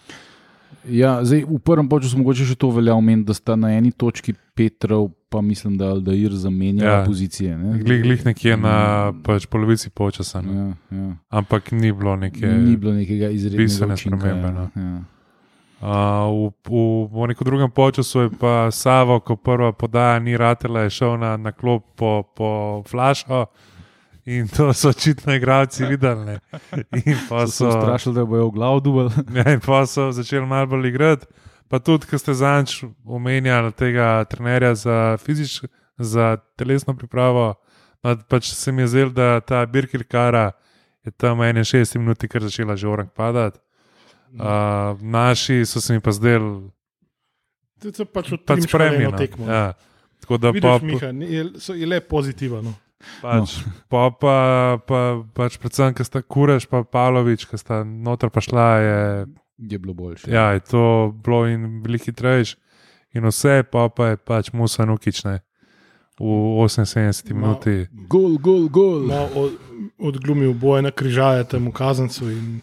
Ja, 0.86 1.18
zdaj, 1.20 1.44
v 1.46 1.58
prvem 1.60 1.88
času 1.90 2.18
mogoče 2.18 2.44
še 2.44 2.54
to 2.56 2.68
velja 2.70 2.94
omeniti, 2.94 3.26
da 3.26 3.34
sta 3.34 3.54
na 3.56 3.70
eni 3.70 3.90
točki 3.90 4.32
Petrov, 4.54 5.08
pa 5.28 5.40
mislim, 5.40 5.76
da 5.76 5.88
Aldair 5.88 6.32
zamenja 6.32 6.84
Ja. 6.84 6.92
ja. 6.94 7.04
pozicije. 7.04 7.56
Ne? 7.58 7.78
Glih, 7.78 8.02
glih 8.02 8.24
nekje 8.24 8.56
na 8.56 8.74
Mm. 9.10 9.22
pač 9.22 9.46
polovici 9.46 9.90
počasa. 9.90 10.40
ne. 10.40 10.52
Ja, 10.52 10.66
ja. 10.92 11.16
Ampak 11.30 11.72
ni 11.72 11.92
bilo 11.92 12.16
neke. 12.16 12.46
Ni 12.48 12.76
bilo 12.76 12.92
nekega 12.92 13.28
izrednega 13.28 13.62
bistvene 13.62 13.94
učinka, 13.94 14.18
spremembe, 14.18 14.46
ja, 14.46 14.52
no. 14.52 14.70
Ja. 14.76 15.04
Uh, 15.80 16.50
v, 16.64 16.70
v, 16.70 17.08
v 17.12 17.26
nekem 17.28 17.44
drugem 17.44 17.70
času 17.94 18.20
je 18.20 18.30
pa 18.30 18.70
Savo, 18.70 19.20
ko 19.20 19.36
prva 19.36 19.72
podaja 19.72 20.18
ni 20.18 20.36
ratela, 20.36 20.80
je 20.80 20.90
šel 20.90 21.18
na, 21.18 21.36
na 21.36 21.52
klop 21.52 21.84
po, 21.96 22.22
po 22.34 22.82
flašo. 22.88 23.46
In 24.24 24.48
to 24.48 24.72
so 24.72 24.88
očitno 24.88 25.34
igralci 25.34 25.84
videli. 25.84 26.38
In 27.04 27.18
pa 27.28 27.46
So 27.46 27.52
so, 27.52 27.70
se 27.72 27.78
strašili, 27.80 28.14
da 28.14 28.24
bojo 28.24 28.46
v 28.48 28.50
glavu 28.50 28.80
dubali. 28.80 29.10
ja, 29.36 29.52
in 29.52 29.60
pa 29.60 29.86
so 29.86 30.12
začeli 30.12 30.46
malo 30.46 30.66
bolj 30.66 30.88
igrati. 30.88 31.26
Pa 31.68 31.78
tudi, 31.78 32.06
ko 32.06 32.18
ste 32.18 32.34
zanč 32.34 32.84
omenjali 33.04 33.72
tega 33.72 34.24
trenerja 34.30 34.74
za, 34.74 35.16
fizič, 35.20 35.64
za 35.98 36.36
telesno 36.56 36.96
pripravo, 36.96 37.54
pač 38.28 38.52
se 38.52 38.72
mi 38.72 38.82
je 38.82 38.88
zdelo, 38.88 39.10
da 39.10 39.40
ta 39.40 39.66
Birkir 39.66 40.04
Kara 40.04 40.52
je 41.04 41.10
tam 41.10 41.38
61 41.38 41.98
minut, 41.98 42.24
ker 42.30 42.42
začela 42.42 42.76
že 42.76 42.88
orang 42.88 43.08
padati. 43.12 43.60
Uh, 44.34 44.40
naši 45.00 45.62
so 45.62 45.80
se 45.80 45.92
mi 45.92 46.00
pa 46.00 46.10
zdeli 46.10 46.70
To 47.76 47.88
je 47.92 48.04
pač 48.04 48.32
od 48.32 48.40
pač 48.42 48.64
spremljeno. 48.64 49.14
tekmo. 49.14 49.46
Ja. 49.46 49.72
Tako 50.20 50.38
da 50.38 50.50
Vidiš, 50.50 50.62
pa, 50.62 50.78
Miha, 50.80 51.06
je, 51.06 51.44
so- 51.54 51.74
je 51.74 51.86
le 51.86 52.00
pozitivno. 52.00 52.62
No. 52.62 52.74
pač, 53.20 53.58
pa, 53.90 54.10
pa, 54.10 54.36
pa 54.80 54.98
pač 55.32 55.58
predvsem, 55.58 55.92
ker 55.92 56.02
sta 56.02 56.22
Kureš 56.22 56.66
pa 56.66 56.82
Pavlović, 56.82 57.44
ki 57.44 57.54
sta 57.54 57.84
noter 57.84 58.30
pa 58.30 58.40
šla, 58.40 58.68
je, 58.78 59.00
Je 59.60 59.78
bilo 59.78 59.94
boljše. 59.94 60.30
ja, 60.30 60.50
je 60.50 60.60
to 60.62 60.82
bilo 61.14 61.46
in 61.46 61.82
bili 61.82 61.98
hitrejši. 61.98 62.56
In 63.12 63.22
vse, 63.24 63.62
pa, 63.62 63.86
pa 63.88 64.06
je 64.06 64.16
pač 64.18 64.50
Musa 64.52 64.82
Nukične 64.84 65.44
v 66.16 66.24
78 66.58 67.30
Ma- 67.30 67.38
minuti. 67.38 67.86
Gol, 68.08 68.38
gol, 68.38 68.66
gol. 68.68 69.04
Malo 69.04 69.28
od, 69.36 69.52
odglumil 70.00 70.54
boje 70.54 70.82
na 70.82 70.90
križaje 70.90 71.44
temu 71.44 71.70
kazancu 71.70 72.30
in 72.30 72.60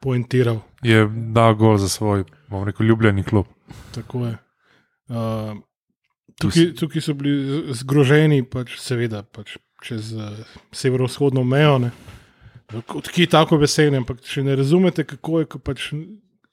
poentiral. 0.00 0.60
Je 0.82 1.04
dal 1.34 1.54
gol 1.54 1.78
za 1.78 1.88
svoj, 1.88 2.24
bom 2.48 2.64
rekel, 2.64 2.86
ljubljeni 2.86 3.24
klub. 3.24 3.46
Tako 3.94 4.26
je. 4.26 4.36
Uh, 5.10 5.58
tukaj, 6.40 6.72
tukaj 6.78 7.04
so 7.04 7.14
bili 7.14 7.74
zgroženi, 7.74 8.42
pač, 8.46 8.76
seveda, 8.80 9.22
pač 9.22 9.56
čez 9.84 10.12
uh, 10.16 10.38
severovzhodno 10.72 11.44
mejo. 11.44 11.78
Ne. 11.78 11.90
Odkje 12.70 13.26
tako 13.26 13.58
besedne, 13.58 14.00
ampak 14.00 14.22
če 14.24 14.44
ne 14.46 14.56
razumete, 14.56 15.04
kako 15.04 15.42
je, 15.42 15.50
ko 15.50 15.58
pač 15.58 15.90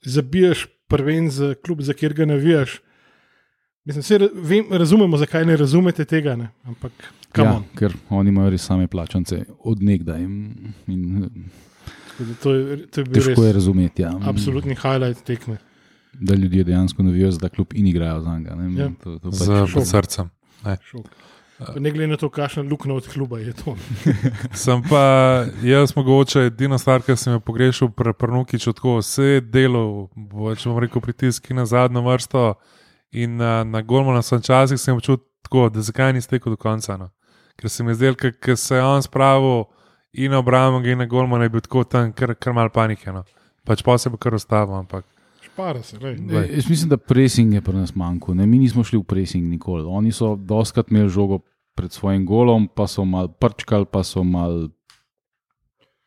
zabiješ 0.08 0.68
prven 0.88 1.30
za 1.32 1.54
klub, 1.56 1.82
za 1.86 1.94
kjer 1.94 2.14
ga 2.18 2.26
navijaš. 2.26 2.80
Mislim, 3.88 4.04
vse 4.04 4.30
vem, 4.34 4.66
razumemo, 4.72 5.18
zakaj 5.18 5.46
ne 5.46 5.56
razumete 5.58 6.06
tega, 6.06 6.36
ne? 6.36 6.50
ampak 6.68 6.92
Ja, 7.38 7.54
on. 7.54 7.64
ker 7.78 7.94
oni 8.10 8.30
imajo 8.30 8.50
res 8.50 8.66
same 8.66 8.88
plačance 8.88 9.44
od 9.60 9.84
nekdaj. 9.84 10.22
In, 10.24 10.74
in 10.88 11.50
To 12.44 12.54
je, 12.54 12.88
to 12.88 13.02
je 13.02 13.06
bil 13.06 13.14
težko 13.14 13.44
je 13.44 13.54
res 13.54 13.56
razumeti. 13.62 14.02
Ja. 14.02 14.14
absolutni 14.26 14.76
highlight 14.76 15.24
tekme. 15.24 15.58
Da 16.14 16.34
ljudje 16.36 16.64
dejansko 16.64 17.04
navijajo 17.04 17.32
za 17.32 17.50
klub 17.50 17.74
in 17.74 17.88
igrajo 17.88 18.22
za 18.22 18.38
njega. 18.38 18.56
ne. 18.56 18.82
Ja. 18.82 18.90
To, 19.04 19.20
to 19.20 19.30
pač, 19.30 19.40
Z 19.40 19.46
šok. 19.46 19.74
pod 19.74 19.88
srcem. 19.88 20.30
Šok. 20.82 21.06
Pa 21.58 21.80
Ne 21.80 21.92
glede 21.92 22.08
na 22.08 22.18
to, 22.18 22.30
kakšna 22.30 22.64
luknja 22.64 22.94
od 22.94 23.08
kluba 23.08 23.40
je 23.40 23.54
to. 23.54 23.76
Sem 24.54 24.82
pa 24.90 25.46
jaz 25.64 25.96
mogoče 25.96 26.40
edina 26.40 26.78
stvar, 26.78 27.02
ki 27.02 27.16
sem 27.18 27.34
jo 27.34 27.40
pogrešal 27.40 27.90
pri 27.90 28.14
Prnukiču, 28.14 28.74
tako 28.78 29.00
vse 29.02 29.42
delo, 29.42 30.10
če 30.58 30.70
bom 30.70 30.78
rekel, 30.80 31.02
pritiski 31.02 31.54
na 31.58 31.66
zadnjo 31.66 32.02
vrsto 32.06 32.54
in 33.12 33.38
na, 33.38 33.64
na 33.64 33.82
Golmana 33.82 34.22
sem 34.22 34.38
včasih 34.38 34.78
sem 34.78 34.94
občutil 34.96 35.26
tako, 35.42 35.70
da 35.70 35.82
zakaj 35.82 36.14
ni 36.14 36.22
stekel 36.22 36.54
do 36.54 36.58
konca. 36.62 36.98
No? 36.98 37.10
Ker 37.58 37.70
se 37.74 37.84
mi 37.84 37.90
je 37.92 37.96
zdelo, 37.96 38.16
ker 38.16 38.58
se 38.58 38.76
je 38.76 38.84
on 38.84 39.02
spravil 39.02 39.66
in 40.18 40.32
na 40.32 40.40
obrambo 40.42 40.82
in 40.86 40.98
na 40.98 41.06
Golmana 41.06 41.46
je 41.46 41.54
bil 41.54 41.62
tako 41.62 41.84
tam 41.84 42.14
kar, 42.14 42.36
kar 42.36 42.54
mal 42.54 42.70
panike. 42.74 43.12
No? 43.14 43.24
Pač 43.66 43.84
pa 43.84 43.98
se 43.98 44.10
bo 44.10 44.18
kar 44.18 44.36
ustavil, 44.36 44.76
ampak 44.76 45.06
Špara 45.42 45.82
se, 45.82 45.98
lej. 45.98 46.18
E, 46.30 46.42
Jaz 46.56 46.70
mislim, 46.70 46.90
da 46.90 46.98
pressing 46.98 47.54
je 47.54 47.62
pri 47.62 47.74
nas 47.78 47.96
manjko. 47.96 48.34
Ne? 48.34 48.46
Mi 48.46 48.60
nismo 48.60 48.84
šli 48.84 49.00
v 49.00 49.04
pressing 49.04 49.48
nikoli. 49.50 49.86
Oni 49.90 50.12
so 50.12 50.36
doskrat 50.36 50.92
imeli 50.92 51.10
žogo 51.10 51.40
pred 51.78 51.94
svojim 51.94 52.26
golom, 52.26 52.68
pa 52.68 52.88
so 52.88 53.06
mal 53.06 53.30
prčkali, 53.30 53.86
pa 53.86 54.04
so 54.04 54.24
mal 54.24 54.68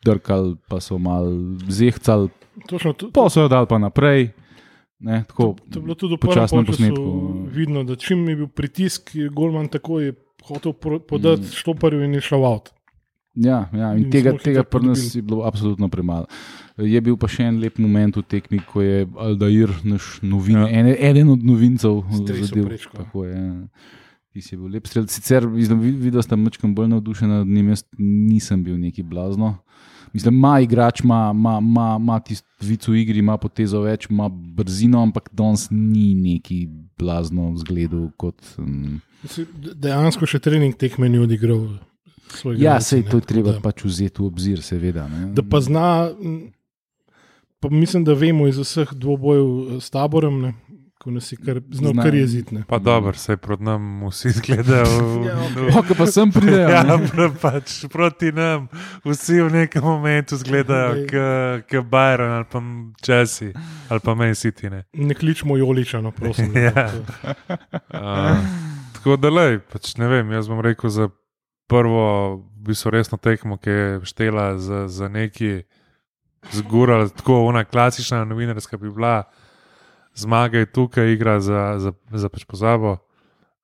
drkali, 0.04 0.56
pa 0.68 0.80
so 0.80 0.98
mal 0.98 1.26
zehcali, 1.68 2.30
Točno, 2.68 2.92
to, 2.92 3.10
pa 3.14 3.28
so 3.30 3.46
jo 3.46 3.48
dali 3.48 3.66
pa 3.66 3.78
naprej. 3.78 4.30
Ne, 5.00 5.24
tako, 5.28 5.54
To 5.70 5.78
je 5.78 5.82
bilo 5.82 5.94
tudi 5.94 6.14
v 6.14 6.18
prvem 6.20 6.34
počasnem 6.34 6.66
posnetku 6.66 7.10
vidno, 7.48 7.84
da 7.88 7.96
čim 7.96 8.28
je 8.28 8.36
bil 8.36 8.48
pritisk, 8.48 9.14
je 9.14 9.28
Golman 9.32 9.68
takoj 9.68 10.12
hotel 10.44 10.72
pro- 10.72 11.00
podati 11.00 11.42
mm. 11.42 11.56
štoparju 11.56 12.04
in 12.04 12.14
je 12.14 12.20
šel 12.20 12.44
avt. 12.44 12.74
Ja, 13.34 13.68
ja, 13.72 13.92
in 13.94 14.04
In 14.04 14.10
tega, 14.10 14.32
tega 14.34 14.64
pri 14.66 14.86
nas 14.88 15.14
je 15.14 15.22
bilo 15.22 15.44
absolutno 15.46 15.88
premalo. 15.88 16.26
Je 16.76 17.00
bil 17.00 17.14
pa 17.16 17.28
še 17.30 17.46
en 17.46 17.60
lep 17.62 17.78
moment 17.78 18.16
v 18.16 18.22
tekmi, 18.26 18.58
ko 18.66 18.82
je 18.82 19.06
Aldair, 19.16 19.70
naš 19.84 20.18
novin, 20.22 20.58
Ja. 20.58 20.68
ene, 20.68 20.96
eden 20.98 21.30
od 21.30 21.44
novincev, 21.44 22.02
zadev. 22.10 22.68
Tako 22.92 23.24
je. 23.24 23.36
ja. 23.36 23.68
Ti 24.30 24.40
si 24.42 24.56
bil 24.56 24.70
lep 24.74 24.86
strel. 24.86 25.06
Sicer 25.06 25.46
videl, 25.46 26.10
da 26.10 26.22
sta 26.22 26.36
mečkam 26.36 26.74
bolj 26.74 26.88
navdušena 26.88 27.38
nad 27.42 27.46
njim, 27.46 27.68
jaz 27.68 27.84
nisem 27.98 28.64
bil 28.64 28.78
neki 28.78 29.02
blazno. 29.02 29.58
Mislim, 30.12 30.34
ima 30.34 30.60
igrač, 30.60 31.00
ima, 31.04 31.30
ima, 31.34 31.58
ima, 31.62 31.96
ima 32.00 32.16
tisti 32.20 32.46
vic 32.66 32.88
v 32.88 32.96
igri, 32.98 33.18
ima 33.22 33.36
potezo 33.38 33.80
več, 33.82 34.08
ima 34.10 34.26
brzino, 34.28 35.02
ampak 35.02 35.30
danes 35.32 35.68
ni 35.70 36.14
neki 36.14 36.66
blazno 36.98 37.52
zgledu 37.62 38.10
kot. 38.18 38.34
Um, 38.58 38.98
Dejansko 39.74 40.26
še 40.26 40.38
trening 40.42 40.74
tekme 40.74 41.08
ni 41.08 41.18
odigral. 41.22 41.78
Ja, 42.56 42.80
sej 42.80 43.02
ne, 43.02 43.08
to 43.08 43.16
je 43.16 43.22
treba 43.24 43.52
da- 43.52 43.60
pač 43.60 43.84
vzeti 43.84 44.18
v 44.18 44.26
obzir, 44.26 44.58
seveda. 44.60 45.08
Ne. 45.08 45.32
Da 45.32 45.42
pa 45.42 45.60
zna, 45.60 46.10
pa 47.58 47.68
mislim, 47.70 48.04
da 48.04 48.14
vemo 48.14 48.46
iz 48.46 48.58
vseh 48.58 48.88
dvobojev 48.92 49.46
s 49.78 49.90
taborem, 49.90 50.40
ne, 50.40 50.54
ko 50.96 51.10
nas 51.10 51.32
je 51.32 51.36
kar 51.38 51.60
znal 51.70 51.92
Zna. 51.92 52.02
kar 52.02 52.14
jezitne. 52.14 52.62
pa 52.68 52.78
dobro, 52.78 53.12
se 53.14 53.36
proti 53.38 53.62
nam 53.62 53.80
vsi 54.04 54.28
gledajo. 54.38 54.84
Ja, 55.26 55.36
O, 55.70 55.82
ko 55.82 55.94
pa 55.94 56.06
sem 56.06 56.28
pridejo. 56.30 56.68
Ja, 56.68 56.82
ne. 56.82 56.98
pr- 57.06 57.32
pač 57.34 57.86
proti 57.88 58.32
nam, 58.32 58.68
vsi 59.02 59.40
v 59.40 59.50
nekem 59.50 59.82
momentu 59.82 60.34
izgledajo 60.34 61.06
kot 61.62 61.86
Bajron 61.86 62.30
ali 62.32 62.44
pa 62.46 62.60
Česi 63.00 63.52
ali 63.88 64.00
pa 64.00 64.14
meni 64.14 64.34
sitine. 64.34 64.84
Ne 64.94 65.14
kličemo 65.14 65.56
Joliča, 65.56 66.00
no, 66.00 66.10
prosim. 66.10 66.52
ne, 66.52 66.60
Ja. 66.68 66.88
to- 66.88 67.04
Uh, 67.90 68.36
tako 68.92 69.16
da, 69.16 69.30
lej, 69.30 69.58
pač 69.62 69.96
ne 69.96 70.06
vem, 70.06 70.30
jaz 70.30 70.48
bom 70.48 70.60
rekel 70.60 70.90
za 70.90 71.08
prvo, 71.70 72.02
bi 72.56 72.74
so 72.74 72.90
resno 72.90 73.14
tekmo, 73.16 73.56
ki 73.56 73.70
je 73.70 73.84
štela 74.04 74.58
za, 74.58 74.88
za 74.88 75.08
neki 75.08 75.62
zgurala, 76.52 77.08
tako 77.08 77.44
ona 77.44 77.64
klasična 77.64 78.24
novinarska 78.24 78.76
bi 78.76 78.90
bila. 78.90 79.22
Zmaga 80.14 80.58
je 80.58 80.66
tukaj, 80.68 81.06
igra 81.08 81.40
za, 81.40 81.78
za, 81.78 81.92
za 82.10 82.28
pač 82.28 82.44
pozabo. 82.44 82.96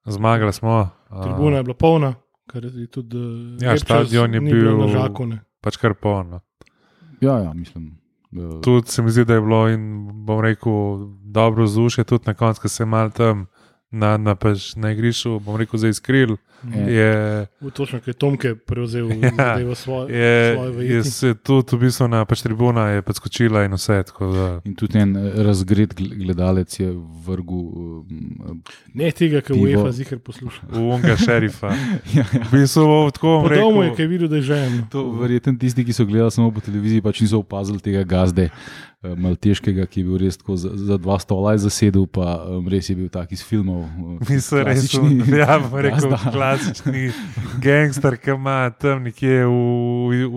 Zmagali 0.07 0.53
smo. 0.53 0.89
Uh, 1.11 1.23
Tribuna 1.23 1.57
je 1.57 1.63
bila 1.63 1.75
polna, 1.77 2.15
kar 2.47 2.65
je 2.65 2.87
tudi. 2.87 3.17
eh, 3.59 3.65
Ja, 3.65 3.77
štadion 3.77 4.35
je 4.35 4.41
bil- 4.43 4.79
na 4.79 4.89
žaku. 4.89 5.27
Ne. 5.27 5.41
Pač 5.61 5.77
kar 5.77 5.95
polno. 5.95 6.41
Ja, 7.21 7.39
ja, 7.39 7.53
mislim. 7.53 7.99
da- 8.31 8.61
Tudi 8.61 8.89
se 8.89 9.03
mi 9.03 9.11
zdi, 9.11 9.25
da 9.25 9.35
je 9.35 9.41
bilo 9.41 9.69
in 9.69 9.83
bom 10.25 10.41
rekel, 10.41 10.73
dobro 11.25 11.65
vzdušje, 11.65 12.05
tudi 12.05 12.25
na 12.27 12.35
koncu, 12.35 12.61
ko 12.61 12.69
se 12.69 12.83
je 12.83 12.87
mal 12.87 13.11
tam 13.11 13.47
na, 13.91 14.17
na, 14.17 14.35
pač, 14.35 14.77
na 14.77 14.91
igrišču, 14.91 15.41
bom 15.41 15.57
rekel, 15.57 15.79
zaiskril. 15.79 16.31
Ja. 16.31 16.37
Je, 16.65 17.47
V 17.61 17.71
Točno, 17.71 18.01
ki 18.01 18.11
je 18.11 18.15
Tomke 18.15 18.55
prevzel 18.57 19.07
Ja, 19.17 19.31
zadevo 19.31 19.75
svoje. 19.75 20.11
je, 20.11 20.57
je 20.89 21.05
se 21.05 21.35
tudi 21.37 21.73
v 21.73 21.81
bistvu 21.81 22.09
na 22.09 22.25
pač 22.25 22.41
tribuna 22.41 22.89
je 22.89 23.03
podskočila 23.03 23.65
in 23.65 23.73
vse. 23.73 24.03
tako 24.03 24.27
Da, 24.29 24.47
In 24.65 24.75
tudi 24.75 24.99
en 24.99 25.17
eh, 25.17 25.33
razgret 25.39 25.93
gl- 25.93 26.17
gledalec 26.17 26.71
je 26.73 26.91
vrgel. 27.23 27.63
Um, 28.43 28.63
Ne 28.93 29.11
tega, 29.11 29.41
ki. 29.41 29.53
UEFA 29.55 29.93
zihar 29.93 30.19
posluša. 30.19 30.67
v 30.67 30.79
unga 30.81 31.17
šerifa. 31.21 31.71
ja, 32.11 32.25
ja. 32.25 32.43
V 32.43 32.53
bistvu, 32.53 32.83
tako 33.11 33.29
bom 33.39 33.43
Po 33.45 33.55
domu 33.55 33.83
je, 33.83 33.93
ki 33.93 34.03
je 34.03 34.09
videl, 34.09 34.29
da 34.29 34.37
je 34.37 34.43
žen. 34.45 34.83
To 34.89 35.11
verjetno 35.13 35.55
tisti, 35.55 35.83
ki 35.83 35.93
so 35.93 36.05
gledali 36.05 36.31
samo 36.31 36.51
po 36.51 36.61
televiziji, 36.61 37.01
pač 37.01 37.21
niso 37.21 37.39
opazili 37.39 37.79
tega 37.79 38.03
gazde, 38.03 38.49
eh, 38.49 39.15
malteškega, 39.15 39.87
ki 39.87 40.01
je 40.01 40.05
bil 40.05 40.19
res 40.19 40.37
tako 40.37 40.57
za, 40.57 40.71
za 40.73 40.97
dva 40.97 41.17
stola 41.17 41.55
zasedel, 41.55 42.07
pa 42.07 42.27
um, 42.49 42.67
res 42.67 42.85
je 42.85 42.95
bil 42.95 43.09
tak 43.09 43.31
iz 43.31 43.41
filmov. 43.41 43.85
eh, 43.85 44.19
Mislim, 44.27 44.65
res, 44.65 44.91
klasični 44.91 45.39
ja, 45.39 45.59
bom 45.61 45.79
rekel, 45.85 46.11
gazda. 46.11 46.33
Klasični 46.57 47.13
gangster, 47.59 48.17
ki 48.17 48.31
ima 48.31 48.71
tam 48.73 49.03
nekje 49.03 49.45
v, 49.45 49.53
v, 50.09 50.29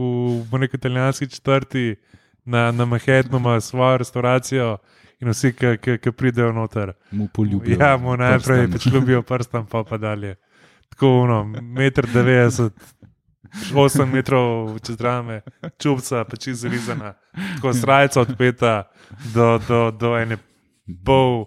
v, 0.51 0.59
neki 0.59 0.77
italijanski 0.77 1.27
četrti 1.27 1.95
na, 2.45 2.71
na 2.71 2.85
Manhattnu 2.85 3.37
ima 3.37 3.59
svojo 3.61 3.97
restauracijo 3.97 4.77
in 5.19 5.29
vsi, 5.29 5.53
ki- 5.53 5.77
ki 5.77 5.97
ki 5.97 6.11
pridejo 6.11 6.51
noter. 6.51 6.93
Mu 7.11 7.27
poljubijo. 7.27 7.77
Ja, 7.79 7.97
mu 7.97 8.17
najprej 8.17 8.67
prstan. 8.67 8.71
pač 8.71 8.85
ljubijo 8.85 9.21
prstam, 9.21 9.65
pa 9.65 9.83
pa 9.83 9.97
dalje. 9.97 10.35
Tako 10.89 11.21
uno, 11.21 11.43
1,90 11.43 12.63
m, 12.63 12.71
8 13.73 14.05
metrov 14.05 14.79
čez 14.79 15.01
rame, 15.01 15.41
čupca, 15.77 16.23
pač 16.23 16.47
izrezana, 16.47 17.13
tako 17.55 17.73
srajca 17.73 18.21
odpeta 18.21 18.83
do, 19.33 19.59
do, 19.67 19.91
do 19.91 20.17
ene 20.17 20.37
pol 21.05 21.45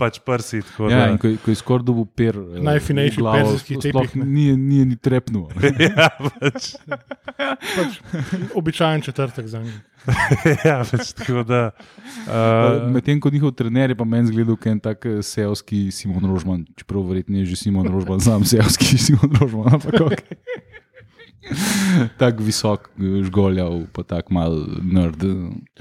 pač 0.00 0.16
prsi. 0.18 0.62
tako 0.62 0.88
Ja, 0.88 1.06
da- 1.06 1.18
ko, 1.18 1.28
ko 1.36 1.50
je 1.50 1.56
skoraj 1.56 1.84
dobil 1.84 2.08
per. 2.10 2.34
eh, 2.34 2.60
Najfinejši 2.62 3.20
sploh 3.20 3.84
tepih. 3.84 4.16
Ni, 4.16 4.56
ni, 4.56 4.80
ni 4.86 4.96
trepnil. 4.96 5.46
ja, 5.86 6.08
pač, 6.40 6.72
Pač, 7.36 8.00
običajen 8.54 9.00
četrtek 9.02 9.46
za 9.46 9.60
njim. 9.60 9.76
ja, 10.64 10.80
pač 10.82 11.12
tako 11.12 11.42
da. 11.42 11.70
Uh, 12.24 12.88
Medtem 12.90 13.20
ko 13.20 13.28
njihov 13.28 13.52
trener 13.52 13.90
je 13.90 13.96
pa 13.96 14.04
meni 14.04 14.26
zgledal, 14.26 14.56
kot 14.56 14.66
en 14.66 14.80
tak 14.80 15.04
seovski 15.22 15.90
Simon 15.90 16.24
Rožman, 16.24 16.64
čeprav 16.74 17.04
verjetno 17.04 17.36
je 17.38 17.44
že 17.46 17.56
Simon 17.58 17.84
Rožman, 17.86 18.16
sam 18.18 18.40
seovski 18.42 18.96
Simon 19.04 19.28
Rožman. 19.34 19.68
ampak 19.70 20.00
okej. 20.00 20.24
tak 22.20 22.40
visok, 22.40 22.90
eh, 22.98 23.22
žgoljav, 23.24 23.86
pa 23.92 24.02
tak 24.02 24.30
mal 24.30 24.54
nerd. 24.82 25.24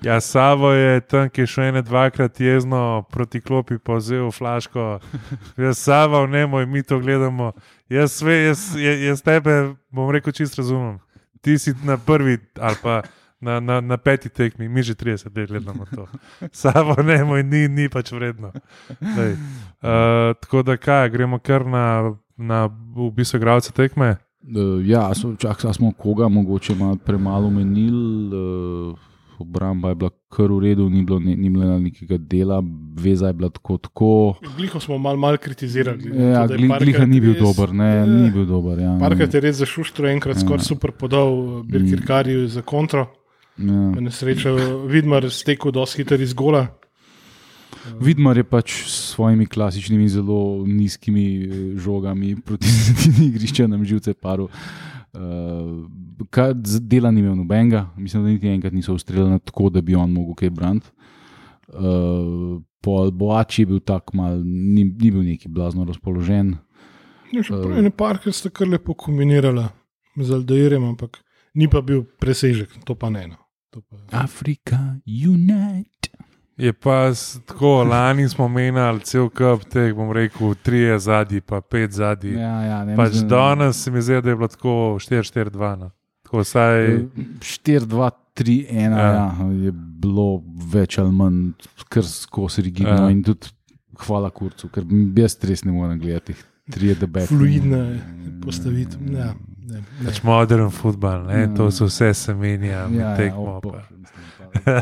ja, 0.04 0.20
Savo 0.22 0.72
je 0.72 1.02
tam, 1.02 1.30
ki 1.30 1.42
je 1.42 1.48
še 1.48 1.70
ene 1.72 1.82
dvakrat 1.86 2.40
jezno 2.40 3.04
proti 3.12 3.42
klopi 3.42 3.78
povzel 3.78 4.32
flaško. 4.32 5.00
Jaz, 5.58 5.78
Savo, 5.78 6.26
ne 6.28 6.46
moj, 6.48 6.66
mi 6.66 6.84
to 6.84 7.00
gledamo. 7.00 7.52
Jaz, 7.90 8.20
sve, 8.22 8.44
jaz, 8.50 8.76
jaz, 8.78 9.00
jaz 9.02 9.22
tebe, 9.26 9.76
bom 9.92 10.12
rekel, 10.14 10.34
čist 10.34 10.58
razumem. 10.60 11.00
Ti 11.42 11.58
si 11.58 11.74
na 11.84 11.98
prvi 11.98 12.40
ali 12.60 12.84
pa. 12.84 13.02
Na, 13.40 13.62
na, 13.64 13.78
na 13.80 13.96
peti 13.96 14.28
tekmi, 14.28 14.68
mi 14.68 14.84
že 14.84 15.00
30 15.00 15.32
let 15.32 15.48
gledamo 15.48 15.86
to. 15.96 16.04
Samo 16.52 16.98
ne, 17.00 17.24
moj, 17.24 17.40
ni, 17.48 17.70
ni 17.72 17.86
pač 17.88 18.12
vredno. 18.12 18.52
Uh, 19.00 20.36
tako 20.44 20.60
da, 20.68 20.76
kaj, 20.76 21.08
gremo 21.10 21.40
kar 21.40 21.64
na, 21.64 22.20
na 22.36 22.66
v 22.68 23.08
bistvu 23.16 23.40
igralce 23.40 23.72
tekme. 23.72 24.18
Uh, 24.42 24.80
ja, 24.86 25.14
so, 25.14 25.36
čak, 25.36 25.62
smo 25.74 25.92
koga, 25.92 26.28
mogoče 26.28 26.76
malo 26.76 26.96
premalo 26.96 27.50
menili. 27.50 28.28
Uh, 28.28 28.98
obramba 29.40 29.90
je 29.90 29.96
bila 29.96 30.10
kar 30.30 30.52
v 30.52 30.60
redu, 30.60 30.90
ni 30.90 31.04
bilo, 31.04 31.20
ni, 31.20 31.36
ni 31.36 31.50
bilo 31.50 31.80
nekega 31.80 32.18
dela, 32.18 32.64
veza 32.96 33.28
je 33.28 33.34
bila 33.34 33.50
tako. 33.50 33.78
tako. 33.78 34.36
Gliho 34.58 34.80
smo 34.80 34.98
malo 34.98 35.18
mal 35.18 35.38
kritizirali. 35.38 35.98
glede 35.98 36.20
na 36.20 36.26
Ja, 36.26 36.42
je 36.42 36.58
gli, 36.58 36.68
gliha 36.80 37.06
ni 37.06 37.20
bil 37.20 37.34
res- 37.34 37.42
dober, 37.42 37.74
ne, 37.74 37.96
Ja. 37.96 38.06
ni 38.06 38.32
bil 38.32 38.46
dober. 38.46 38.80
Ja, 38.80 38.98
Parkrat 39.00 39.34
je 39.34 39.40
res 39.40 39.56
zašuštro, 39.56 40.08
enkrat 40.08 40.36
Ja. 40.36 40.40
skoraj 40.40 40.60
super 40.62 40.92
podal 40.92 41.64
Birkirkarju 41.64 42.48
za 42.48 42.62
kontro. 42.62 43.06
ja. 43.58 43.92
Na 43.92 44.12
srečo 44.12 44.56
Vidmar 44.88 45.30
stekel 45.30 45.72
dosti 45.72 45.98
hitro 45.98 46.18
iz 46.18 46.34
gola. 46.34 46.68
Vidmar 48.00 48.38
je 48.38 48.44
pač 48.46 48.84
s 48.84 49.12
svojimi 49.12 49.46
klasičnimi, 49.46 50.10
zelo 50.10 50.40
nizkimi 50.66 51.26
eh, 51.38 51.48
žogami 51.78 52.36
proti 52.38 52.68
sredini 52.76 53.28
igrišča 53.28 53.68
nam 53.68 53.86
živce 53.86 54.14
paru. 54.14 54.50
Uh, 55.12 55.90
kaj, 56.30 56.54
z- 56.64 56.80
dela 56.82 57.10
ni 57.12 57.20
imel 57.20 57.36
nobenega, 57.36 57.90
mislim, 57.98 58.24
da 58.24 58.30
niti 58.30 58.48
enkrat 58.48 58.74
niso 58.74 58.94
ustreljali 58.94 59.40
tako, 59.40 59.70
da 59.70 59.82
bi 59.82 59.96
on 59.96 60.12
mogel 60.12 60.36
kaj 60.36 60.50
braniti. 60.52 60.88
Uh, 61.70 62.62
Pol 62.80 63.12
Boači 63.12 63.62
je 63.62 63.66
bil 63.66 63.80
tak 63.80 64.14
mal, 64.14 64.38
ni, 64.40 64.84
ni 64.86 65.12
bil 65.12 65.24
neki 65.24 65.50
blazno 65.50 65.84
razpoložen. 65.84 66.54
Ja, 67.32 67.44
še 67.44 67.54
Eh. 67.54 67.58
prav, 67.58 67.74
ene 67.78 67.90
parke 67.92 68.32
sta 68.32 68.50
kar 68.50 68.68
lepo 68.68 68.94
kombinirala 68.94 69.68
z 70.16 70.32
Aldeirem, 70.32 70.84
ampak 70.86 71.20
ni 71.54 71.68
pa 71.68 71.82
bil 71.82 72.06
presežek, 72.20 72.70
to 72.86 72.96
pa 72.96 73.10
ne. 73.10 73.28
No. 73.28 73.38
Pa, 73.70 73.82
Afrika, 74.24 74.80
unite. 75.06 75.99
Je 76.60 76.74
pa 76.76 77.12
tako, 77.46 77.84
lani 77.86 78.30
smo 78.30 78.48
menjali 78.48 79.00
cel 79.02 79.30
kup 79.30 79.64
teh, 79.66 79.94
bom 79.94 80.12
rekel, 80.12 80.56
tri 80.58 81.00
zadnji, 81.00 81.40
pa 81.42 81.62
pet 81.62 81.92
zadnji. 81.92 82.34
Ja, 82.34 82.40
Ja, 82.40 82.64
ja, 82.64 82.80
ne, 82.86 82.96
pač 82.96 83.14
mislim, 83.14 83.30
danes 83.30 83.80
se 83.80 83.92
mi 83.92 84.02
zdi, 84.02 84.20
da 84.20 84.30
je 84.30 84.36
bilo 84.36 84.48
tako 84.48 84.70
4-4-2. 85.00 85.76
No. 85.78 85.92
Tako 86.24 86.40
vsaj, 86.40 86.88
4, 87.40 87.80
2, 87.88 88.10
3, 88.36 88.58
1 88.72 88.92
Ja. 88.92 89.08
ja. 89.08 89.32
je 89.62 89.72
bilo 89.72 90.28
več 90.68 90.98
ali 90.98 91.12
manj, 91.14 91.40
kar 91.88 92.04
skozi 92.06 92.62
rigidno. 92.62 92.94
Ja. 92.94 93.02
Ja. 93.02 93.10
In 93.10 93.24
tudi 93.24 93.48
hvala 94.00 94.30
kurcu, 94.30 94.68
ker 94.70 94.84
jaz 95.16 95.38
res 95.44 95.64
ne 95.64 95.72
morem 95.72 96.00
gledati. 96.00 96.36
Fluidna 97.28 97.80
postavitev. 98.44 99.00
Ja, 99.10 99.32
ne, 99.62 99.80
ne. 99.80 100.06
pač 100.06 100.20
modern 100.24 100.70
futbal, 100.72 101.24
ne, 101.26 101.40
Ja. 101.40 101.48
to 101.56 101.72
so 101.72 101.86
vse 101.86 102.12
semenja, 102.14 102.68
Ja, 102.68 102.88
ja, 102.92 103.16
tekmo. 103.18 103.42
o, 103.48 103.62
pa. 103.62 103.70
bože, 103.70 103.88
mislim, 103.92 104.06
pa, 104.16 104.29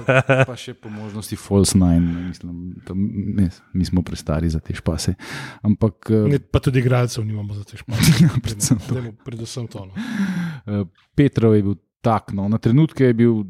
pa, 0.50 0.56
še 0.56 0.74
po 0.74 0.90
možnosti 0.90 1.36
false 1.36 1.78
nine. 1.78 2.28
Mislim, 2.28 2.76
da 2.88 2.94
mi, 2.94 3.50
mi 3.74 3.86
smo 3.86 4.02
prestari 4.02 4.50
za 4.50 4.60
te 4.60 4.76
špase. 4.76 5.14
Ampak 5.62 6.12
eh, 6.12 6.28
Ne, 6.36 6.40
pa 6.40 6.60
tudi 6.60 6.80
igralcev 6.80 7.26
nimamo 7.26 7.54
za 7.54 7.64
te 7.64 7.78
špore. 7.78 8.02
predvsem 8.46 8.80
to. 8.88 8.94
Dajmo 8.94 9.12
Predvsem 9.26 9.68
to. 9.68 9.86
No. 9.86 9.94
eh, 10.68 10.84
Petrov 11.16 11.56
je 11.56 11.64
bil 11.64 11.76
tak. 12.02 12.34
No. 12.34 12.48
Na 12.50 12.58
trenutke 12.58 13.10
je 13.10 13.14
bil, 13.14 13.42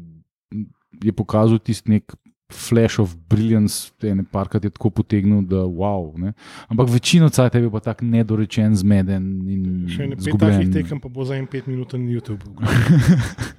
je 1.02 1.12
pokazal 1.12 1.58
tisti 1.58 1.98
nek. 1.98 2.16
Flash 2.48 2.96
of 2.96 3.12
brilliance, 3.28 3.92
ene 4.00 4.24
parkrat 4.24 4.64
je 4.64 4.70
tako 4.72 4.88
potegnil, 4.88 5.42
da 5.44 5.66
wow. 5.68 6.16
Ne? 6.16 6.32
Ampak 6.72 6.88
večino 6.88 7.28
cajt 7.28 7.58
je 7.58 7.60
bil 7.60 7.68
pa 7.68 7.82
tako 7.84 8.08
nedorečen, 8.08 8.72
zmeden 8.72 9.26
Še 9.92 10.06
ne 10.08 10.16
pet 10.16 10.32
takih 10.40 10.70
tekem, 10.72 10.96
pa 10.96 11.12
bo 11.12 11.28
za 11.28 11.36
en 11.36 11.44
pet 11.44 11.68
minut 11.68 11.92
na 11.92 12.08
YouTubu. 12.08 12.56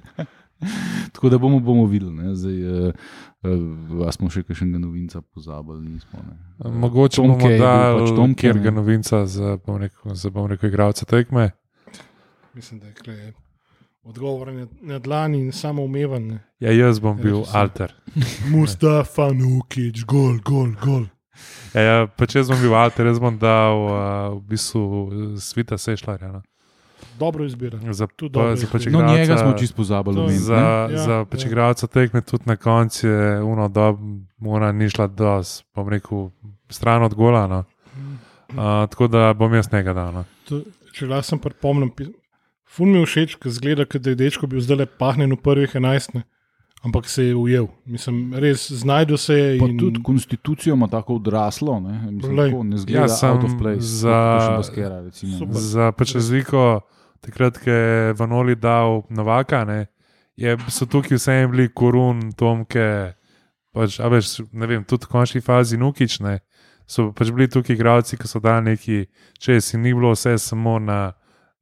Tako 1.20 1.28
da 1.28 1.38
bomo, 1.38 1.58
bomo 1.60 1.84
videli. 1.84 2.14
ne. 2.16 2.30
Zdaj, 2.32 2.62
uh, 2.64 2.94
uh, 3.44 4.08
smo 4.08 4.30
še 4.32 4.40
kakšnega 4.42 4.78
novinca 4.80 5.20
pozabili, 5.20 5.82
nismo. 5.90 6.16
Ne. 6.24 6.70
Mogoče 6.80 7.20
Tomke 7.20 7.36
bomo 7.36 7.50
je 7.50 7.58
bil 7.58 7.66
dali 7.66 7.98
pač 8.00 8.14
Tomke, 8.16 8.40
kjer 8.40 8.56
ne. 8.56 8.62
ga 8.62 8.70
novinca 8.72 9.20
za, 9.28 9.58
bom 9.60 9.76
rekel, 9.76 10.14
za 10.16 10.30
bom 10.32 10.48
rekel, 10.48 10.72
igralce 10.72 11.04
tekme. 11.04 11.50
Mislim, 12.56 12.80
da 12.80 12.86
je 12.88 12.94
kle, 12.94 13.32
odgovor 14.02 14.48
na, 14.52 14.64
na 14.80 14.98
dlani 14.98 15.42
in 15.44 15.52
samo 15.52 15.84
umevan. 15.84 16.24
ne. 16.26 16.40
Ja, 16.58 16.72
jaz 16.72 16.98
bom 17.04 17.20
bil 17.20 17.36
Rekel 17.36 17.44
sem. 17.52 17.60
alter. 17.60 17.94
Mustafa 18.56 19.28
Nukič, 19.32 20.04
gol, 20.08 20.40
gol, 20.40 20.72
gol. 20.80 21.04
Ja, 21.76 21.80
ja, 21.82 22.06
pa 22.08 22.24
če 22.26 22.40
jaz 22.40 22.48
bom 22.48 22.64
bil 22.64 22.72
alter, 22.74 23.06
jaz 23.12 23.20
bom 23.20 23.36
dal 23.38 23.76
uh, 23.76 23.92
v 24.40 24.56
bistvu 24.56 25.36
svita 25.36 25.76
sešljarja. 25.76 26.32
No. 26.32 26.40
Dobro 27.20 27.44
izbira. 27.44 27.78
Za, 27.90 28.06
Tudi 28.08 28.32
pa, 28.32 28.40
dobro 28.40 28.56
za 28.56 28.66
pač 28.66 28.86
izbira. 28.86 29.02
No, 29.02 29.12
njega 29.12 29.36
smo 29.36 29.52
čisto 29.52 29.76
pozabili. 29.76 30.32
Za, 30.32 30.54
ja, 30.54 30.98
za 30.98 31.24
pač 31.24 31.44
ja. 31.44 31.48
igralca 31.48 31.86
tekme 31.86 32.20
tudi 32.22 32.44
na 32.46 32.56
koncu 32.56 33.06
je 33.06 33.42
uno, 33.42 33.68
da 33.68 33.92
mora 34.38 34.72
ni 34.72 34.88
šla 34.88 35.06
dos, 35.06 35.64
bom 35.74 35.88
rekel, 35.88 36.30
stran 36.70 37.02
od 37.02 37.14
gola. 37.14 37.46
No. 37.46 37.60
Uh, 38.50 38.56
tako 38.86 39.06
da 39.06 39.34
bom 39.34 39.54
jaz 39.54 39.68
njega 39.72 39.92
dal. 39.92 40.12
No. 40.12 40.24
To, 40.48 40.62
če 40.90 41.06
lahko 41.06 41.22
sem 41.24 41.38
pripomnim, 41.38 41.92
fun 42.66 42.90
mi 42.90 42.98
je 42.98 43.06
všeč, 43.06 43.36
ker 43.36 43.52
zgleda, 43.52 43.84
kot 43.84 44.02
da 44.02 44.10
je 44.10 44.16
dečko 44.16 44.46
bil 44.46 44.60
zdaj 44.60 44.76
le 44.76 44.86
pahnen 44.88 45.30
v 45.30 45.38
prvih 45.38 45.74
enajstih, 45.74 46.22
ampak 46.82 47.06
se 47.06 47.24
je 47.24 47.34
ujel. 47.36 47.68
Mislim, 47.86 48.32
res 48.34 48.72
znajdu 48.72 49.16
se 49.16 49.34
je. 49.34 49.58
Pa 49.58 49.66
in- 49.66 49.78
tudi 49.78 50.02
konstitucijo 50.02 50.74
ima 50.74 50.88
tako 50.88 51.14
odraslo, 51.14 51.80
ne, 51.80 52.10
Mislim, 52.10 52.36
tako, 52.36 52.62
ne 52.64 52.78
zgleda 52.78 53.06
Ja, 53.12 53.30
out 53.30 53.44
of 53.44 53.54
place. 53.58 53.86
za- 54.00 54.56
Baskera. 54.56 55.02
Za 55.52 55.92
pač 55.92 56.14
razliko, 56.14 56.80
takrat, 57.20 57.58
ko 57.58 57.70
je 57.70 58.12
Vanoli 58.18 58.56
dal 58.56 59.02
Novaka, 59.10 59.64
ne, 59.64 59.86
je, 60.36 60.56
so 60.68 60.86
tukaj 60.86 61.18
vse 61.18 61.46
bili 61.50 61.68
korun, 61.68 62.30
tomke, 62.36 63.14
pač, 63.76 63.98
a 64.00 64.08
veš, 64.08 64.40
ne 64.52 64.66
vem, 64.66 64.84
tudi 64.84 65.06
v 65.06 65.12
končni 65.12 65.42
fazi 65.44 65.78
nukič. 65.80 66.20
Ne, 66.24 66.38
so 66.88 67.10
pač 67.16 67.32
bili 67.34 67.48
tukaj 67.50 67.76
igralci, 67.76 68.18
ki 68.18 68.28
so 68.28 68.40
dali 68.42 68.72
neki, 68.72 69.04
če 69.38 69.60
si 69.60 69.78
ni 69.78 69.92
bilo 69.94 70.14
vse 70.14 70.38
samo 70.40 70.78
na, 70.80 71.12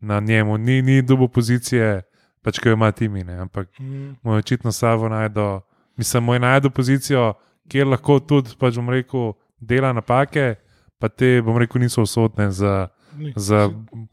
na 0.00 0.20
njemu, 0.20 0.58
ni, 0.58 0.80
ni 0.82 1.02
dobo 1.02 1.28
pozicije, 1.28 2.02
pač 2.42 2.62
ki 2.62 2.70
jo 2.70 2.78
ima 2.78 2.92
timi, 2.92 3.24
ne, 3.24 3.42
ampak 3.46 3.68
Mm, 3.80 4.16
moj 4.22 4.38
očitno 4.38 4.72
Savo 4.72 5.08
najdo, 5.08 5.60
mislim, 5.96 6.24
moj 6.24 6.38
najdo 6.38 6.70
pozicijo, 6.70 7.34
kjer 7.68 7.86
lahko 7.86 8.20
tudi, 8.20 8.54
pač 8.58 8.78
bom 8.78 8.90
rekel, 8.90 9.32
dela 9.60 9.92
napake, 9.92 10.54
pa 10.98 11.08
te, 11.08 11.42
bom 11.42 11.58
rekel, 11.58 11.82
niso 11.82 12.02
usodne 12.02 12.50
za. 12.50 12.88
Za, 13.36 13.70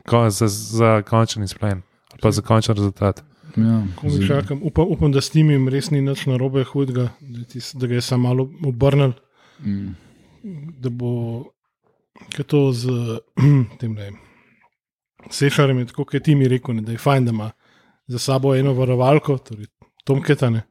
ko, 0.07 0.29
za, 0.29 0.47
za 0.47 1.01
končni 1.01 1.43
izplen 1.43 1.81
ali 2.11 2.21
pa 2.21 2.31
za 2.31 2.41
končni 2.41 2.73
rezultat. 2.73 3.23
Ja, 3.57 3.83
čakam. 4.27 4.59
Upam, 4.63 4.85
upam, 4.89 5.11
da 5.11 5.21
s 5.21 5.33
njim 5.33 5.69
res 5.69 5.91
ni 5.91 6.01
nič 6.01 6.25
narobe 6.25 6.63
hudega, 6.63 7.09
da, 7.19 7.43
tis, 7.43 7.73
da 7.75 7.87
ga 7.87 7.95
je 7.95 8.01
samo 8.01 8.27
malo 8.27 8.49
obrnil, 8.65 9.11
Mm. 9.59 9.95
da 10.83 10.89
bo 10.89 11.43
to 12.47 12.71
z 12.71 12.87
tem 13.79 13.95
Sešarjem 15.29 15.79
je 15.79 15.85
tako, 15.85 16.03
kot 16.05 16.13
je 16.13 16.19
ti 16.19 16.35
mi 16.35 16.47
rekel, 16.47 16.75
ne, 16.75 16.81
da 16.81 16.91
je 16.91 16.97
fajn, 16.97 17.25
da 17.25 17.31
ima 17.31 17.51
za 18.07 18.19
sabo 18.19 18.55
eno 18.55 18.73
varovalko, 18.73 19.37
torej 19.37 19.65
Tomketane. 20.03 20.61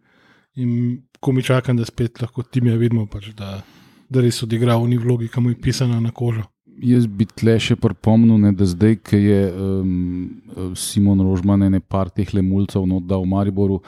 In 0.54 1.02
ko 1.20 1.32
mi 1.32 1.42
čakam, 1.42 1.76
da 1.76 1.84
spet 1.84 2.20
lahko 2.22 2.42
tim 2.42 2.66
je 2.66 2.76
vidimo, 2.78 3.06
pač, 3.06 3.32
da, 3.34 3.62
da 4.08 4.20
res 4.20 4.42
odigra 4.42 4.76
v 4.76 4.88
ni 4.88 4.98
vlogi, 4.98 5.28
ki 5.28 5.40
mu 5.40 5.50
je 5.50 5.60
pisana 5.60 6.00
na 6.00 6.12
kožo. 6.14 6.44
Jaz 6.82 7.06
bi 7.06 7.26
tle 7.26 7.54
še 7.62 7.76
pripomnil, 7.78 8.38
ne, 8.40 8.50
da 8.56 8.66
zdaj, 8.66 8.96
ki 9.06 9.20
je 9.20 9.40
um, 9.52 10.72
Simon 10.78 11.20
Rožman 11.22 11.62
ene 11.68 11.78
par 11.80 12.10
teh 12.10 12.32
lemulcev 12.34 12.82
oddal 12.82 13.22
v 13.22 13.30
Mariboru, 13.30 13.78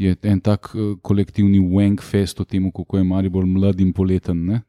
je 0.00 0.14
en 0.24 0.40
tak 0.40 0.70
uh, 0.72 0.94
kolektivni 1.04 1.60
wank 1.60 2.00
fest 2.00 2.40
o 2.40 2.46
tem, 2.48 2.70
kako 2.72 3.00
je 3.00 3.04
Maribor 3.04 3.44
mlad 3.44 3.80
in 3.84 3.92
poleten. 3.92 4.46
Ne. 4.48 4.62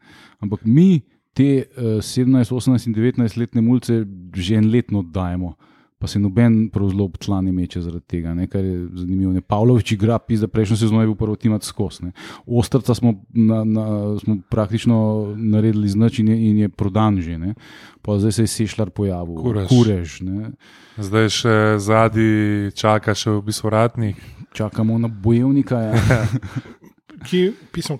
Ampak 0.43 0.65
mi 0.67 1.03
te 1.33 1.63
uh, 1.79 2.01
17, 2.03 2.51
18 2.51 2.89
in 2.91 2.97
19 2.97 3.39
letne 3.39 3.63
mulce 3.63 4.03
že 4.35 4.59
en 4.59 4.67
letno 4.71 4.99
oddajemo. 4.99 5.55
Pa 6.01 6.07
se 6.09 6.19
noben 6.19 6.71
zelo 6.73 7.11
član 7.19 7.45
ne 7.45 7.51
meče 7.53 7.81
zaradi 7.81 8.05
tega, 8.07 8.33
ne, 8.33 8.47
kar 8.49 8.65
je 8.65 8.87
zanimivo. 8.93 9.31
Ne. 9.33 9.41
Pavlović 9.41 9.91
igra, 9.91 10.17
pisa, 10.19 10.47
prejšnjo 10.47 10.77
sezono 10.77 11.01
je 11.01 11.07
bil 11.11 11.15
prvi 11.15 11.37
timat 11.37 11.63
skos. 11.63 12.01
Ne. 12.01 12.11
Ostrca 12.45 12.95
smo, 12.97 13.13
na, 13.29 13.63
na, 13.63 13.85
smo 14.19 14.37
praktično 14.49 14.97
naredili 15.37 15.89
znač 15.89 16.19
in, 16.19 16.31
in 16.33 16.57
je 16.65 16.69
prodan 16.69 17.21
že. 17.21 17.37
Ne. 17.37 17.53
Pa 18.01 18.17
zdaj 18.17 18.31
se 18.31 18.43
je 18.43 18.47
sešljar 18.47 18.89
pojavil, 18.89 19.35
Kurež. 19.35 19.67
kurež 19.69 20.21
ne. 20.25 20.51
Zdaj 20.97 21.29
še 21.29 21.55
zadnji 21.77 22.71
čaka, 22.73 23.13
še 23.13 23.37
v 23.37 23.45
bistvu 23.45 23.69
ratnik. 23.69 24.17
Čakamo 24.57 24.97
na 24.97 25.07
bojevnika. 25.07 25.81
Ja. 25.81 26.25
Ki, 27.29 27.51
pismo, 27.71 27.99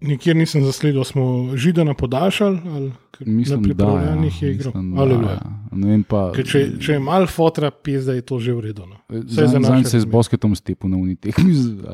nikjer 0.00 0.36
nisem 0.36 0.64
zasledil, 0.64 1.04
smo 1.04 1.56
židana 1.56 1.94
podaljšali. 1.94 2.60
Ali, 2.66 2.92
Mislim, 3.20 3.62
da 3.62 3.68
pripravljanjih 3.68 4.42
ja. 4.42 4.48
je 4.48 4.54
igral. 4.54 4.72
Mislim, 4.74 4.94
da, 4.94 5.02
Aleluja. 5.02 5.32
ja. 5.32 5.98
Pa. 6.08 6.32
Ker 6.32 6.46
Če, 6.46 6.60
če 6.80 6.92
je 6.92 6.98
malo 7.00 7.26
fotra, 7.26 7.70
pizda 7.70 8.12
je 8.12 8.20
to 8.20 8.38
že. 8.38 8.52
No. 8.52 8.96
Vsaj 9.08 9.46
za 9.46 9.60
Zanj 9.60 9.84
se 9.84 9.96
je 9.96 10.00
z 10.00 10.04
razmere. 10.04 10.12
bosketom 10.12 10.54
stepil 10.54 10.90
na 10.90 10.96
unitek. 10.96 11.34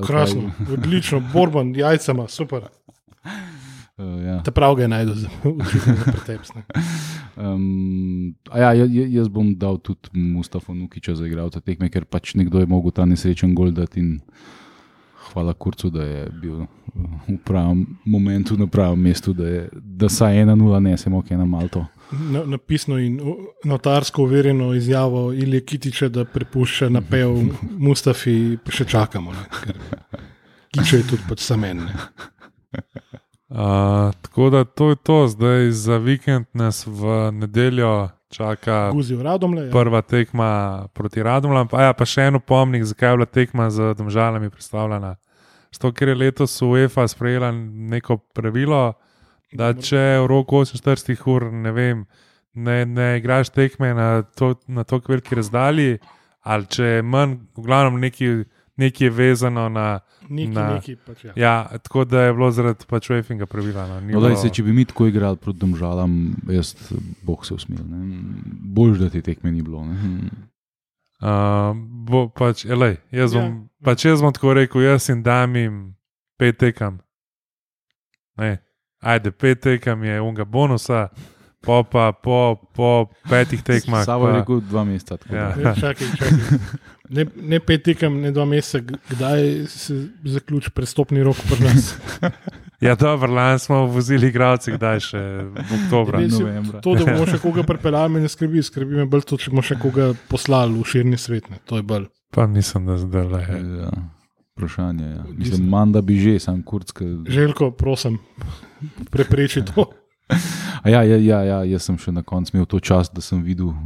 Krasno, 0.07 0.51
odlično, 0.73 1.23
borban, 1.33 1.75
jajcema, 1.77 2.29
super. 2.29 2.63
Uh, 3.99 4.25
ja. 4.25 4.43
Te 4.43 4.51
prav 4.51 4.75
ga 4.75 4.83
je 4.83 4.89
najdel 4.89 5.15
za 5.15 5.29
pretepsne. 6.05 6.63
Um, 7.37 8.35
ja, 8.57 8.73
ja, 8.73 8.85
ja- 8.85 9.09
jaz 9.09 9.29
bom 9.29 9.55
dal 9.55 9.79
tudi 9.79 10.11
Mustafa 10.13 10.75
Nukiča 10.75 11.15
za 11.15 11.27
igralca 11.27 11.61
tekme, 11.61 11.91
ker 11.91 12.05
pač 12.05 12.35
nekdo 12.35 12.59
je 12.59 12.67
mogel 12.67 12.91
ta 12.91 13.05
nesrečen 13.05 13.55
gol 13.55 13.71
dati 13.71 14.01
in 14.01 14.21
hvala 15.33 15.53
Kurcu, 15.53 15.91
da 15.91 16.05
je 16.05 16.31
bil 16.43 16.61
uh, 16.61 16.67
v 17.29 17.37
pravem 17.45 17.87
momentu 18.05 18.57
na 18.57 18.67
pravem 18.67 19.01
mestu, 19.01 19.33
da, 19.33 19.49
je, 19.49 19.69
da 19.73 20.09
saj 20.09 20.37
1-0 20.45 20.81
nesemo, 20.81 21.19
ok, 21.19 21.31
na 21.31 21.45
Malto. 21.45 21.85
Na, 22.13 22.45
napisno 22.45 22.99
in 22.99 23.21
notarsko 23.65 24.23
uverjeno 24.23 24.75
izjavo 24.75 25.33
Ilije 25.33 25.65
Kitiča, 25.65 26.09
da 26.09 26.25
prepušča 26.25 26.89
napev 26.89 27.37
Mustafi, 27.87 28.57
pa 28.65 28.73
še 28.73 28.85
čakamo. 28.85 29.33
Ne, 29.33 29.75
Kiče 30.73 30.97
je 30.97 31.09
tudi 31.09 31.23
pač 31.29 31.45
samen. 31.45 31.85
Ne. 31.85 31.95
Uh, 33.53 34.13
tako 34.23 34.51
da 34.51 34.65
to 34.65 34.91
je 34.91 34.97
to, 34.97 35.27
zdaj 35.29 35.71
za 35.71 35.97
vikend 35.97 36.47
nas 36.53 36.87
v 36.87 37.33
nedeljo 37.33 38.09
čaka 38.33 38.91
Guzi 38.93 39.15
v 39.15 39.23
Radomle. 39.23 39.67
Ja. 39.67 39.73
prva 39.73 40.03
tekma 40.03 40.49
proti 40.93 41.23
Radomljam. 41.23 41.69
Pa, 41.69 41.83
ja, 41.89 41.93
pa 41.93 42.09
še 42.09 42.31
en 42.31 42.41
upomnik, 42.41 42.85
zakaj 42.89 43.13
je 43.13 43.21
bila 43.21 43.29
tekma 43.29 43.69
z 43.71 43.93
Domžalami 43.99 44.51
predstavljena. 44.51 45.15
Zato, 45.73 45.93
ker 45.97 46.13
je 46.13 46.19
letos 46.21 46.57
UEFA 46.63 47.07
sprejela 47.09 47.53
neko 47.53 48.19
pravilo, 48.37 48.93
da 49.53 49.73
če 49.77 50.23
v 50.25 50.27
roku 50.29 50.65
48 50.65 51.29
ur 51.33 51.49
ne, 51.53 51.73
vem, 51.73 52.05
ne, 52.55 52.83
ne 52.85 53.09
igraš 53.21 53.53
tekme 53.53 53.93
na 53.97 54.09
to, 54.23 54.55
na 54.67 54.85
to 54.85 55.01
veliki 55.09 55.37
razdalji, 55.37 55.99
ali 56.43 56.67
če 56.67 56.91
je 56.97 57.07
manj, 57.07 57.39
v 57.57 57.65
glavnem 57.65 58.01
nekaj, 58.03 58.43
nekaj 58.77 59.07
je 59.07 59.11
vezano 59.11 59.69
na. 59.69 60.01
Neki, 60.25 60.49
na- 60.49 60.75
neki 60.75 60.97
pač, 60.97 61.25
ja. 61.25 61.33
Ja, 61.37 61.55
tako 61.79 62.05
da 62.05 62.23
je 62.23 62.33
bilo 62.33 62.51
zaradi 62.51 62.87
pač 62.87 63.11
UEFA 63.11 63.47
pravila. 63.47 63.87
No, 63.87 64.01
ni 64.01 64.13
No, 64.13 64.21
daj, 64.21 64.31
bilo- 64.31 64.37
se, 64.39 64.51
če 64.51 64.63
bi 64.63 64.73
mi 64.73 64.85
tako 64.85 65.07
igrali 65.07 65.37
proti 65.37 65.59
domžalam, 65.59 66.15
jaz 66.49 66.75
boh 67.23 67.43
se 67.43 67.55
usmil. 67.55 67.79
Bolj, 68.65 68.99
da 68.99 69.11
te 69.11 69.21
tekme 69.23 69.51
ni 69.51 69.63
bilo. 69.63 69.85
Ne? 69.85 70.31
Uh, 71.21 71.75
bo 72.03 72.29
pač, 72.29 72.65
elej, 72.65 72.97
jaz, 73.11 73.31
Ja. 73.31 73.41
bom, 73.41 73.53
pač 73.81 74.05
jaz 74.05 74.21
bom 74.21 74.33
tako 74.33 74.55
rekel, 74.55 74.83
jaz 74.83 75.09
in 75.09 75.23
dam 75.23 75.55
jim 75.55 75.95
pet 76.37 76.59
tekam. 76.59 76.99
Ne, 78.37 78.59
ajde, 79.01 79.31
pet 79.31 79.61
tekam 79.61 80.03
je 80.03 80.21
unga 80.21 80.45
bonusa, 80.45 81.09
po, 81.61 81.85
pa, 81.85 82.13
po, 82.13 82.39
po 82.75 82.89
petih 83.29 83.63
tekmah. 83.63 84.03
Sabo 84.03 84.27
je 84.27 84.33
pa- 84.33 84.39
rekel 84.41 84.61
dva 84.63 84.85
meseca. 84.85 85.17
tako 85.17 85.35
Ja. 85.35 85.55
Ne, 85.55 85.75
čakaj, 85.77 86.07
čakaj. 86.17 86.59
Ne, 87.13 87.27
ne 87.37 87.59
pet 87.61 87.83
tekem, 87.85 88.21
ne 88.25 88.31
dva 88.33 88.45
meseca, 88.49 88.81
kdaj 89.11 89.67
se 89.69 89.97
zaključi 90.33 90.71
prestopni 90.73 91.23
rok 91.23 91.37
pri 91.49 91.65
nas. 91.65 91.93
Ja, 92.83 92.97
dobro, 92.99 93.31
lani 93.31 93.61
smo 93.63 93.85
vozili 93.87 94.27
igralce, 94.27 94.73
kdaj 94.75 95.01
še 95.07 95.19
v 95.55 95.61
oktobru. 95.77 96.19
Novembra. 96.19 96.81
To, 96.83 96.97
da 96.99 97.05
bomo 97.07 97.29
še 97.31 97.39
koga 97.45 97.63
pripeljali, 97.63 98.11
me 98.11 98.23
ne 98.25 98.31
skrbi, 98.33 98.59
skrbi 98.67 98.99
me 98.99 99.05
bolj 99.07 99.23
to, 99.31 99.39
če 99.39 99.53
bomo 99.53 99.63
še 99.63 99.77
koga 99.79 100.09
poslali 100.27 100.75
v 100.75 100.89
širni 100.91 101.15
svet. 101.15 101.47
Ne. 101.47 101.61
To 101.71 101.79
je 101.79 101.85
bolj. 101.87 102.09
Pa 102.35 102.49
mislim, 102.51 102.91
da 102.91 102.97
zdaj 102.99 103.29
le. 103.31 103.43
Ja, 103.47 103.93
vprašanje 104.57 105.05
je. 105.05 105.15
Ja. 105.15 105.23
Mislim- 105.31 105.69
manj 105.71 105.95
da 105.95 106.03
bi 106.03 106.19
že, 106.19 106.35
sam 106.43 106.59
kurcka. 106.67 107.07
Željko, 107.31 107.71
prosim, 107.79 108.19
prepreči 109.15 109.63
to. 109.63 109.87
Ja, 110.85 111.03
ja, 111.07 111.17
ja, 111.17 111.41
ja, 111.47 111.59
jaz 111.65 111.85
sem 111.87 111.99
še 111.99 112.11
na 112.11 112.25
koncu 112.27 112.57
imel 112.57 112.67
to 112.67 112.81
čast, 112.83 113.15
da 113.15 113.23
sem 113.23 113.43
videl 113.43 113.69
uh, 113.71 113.77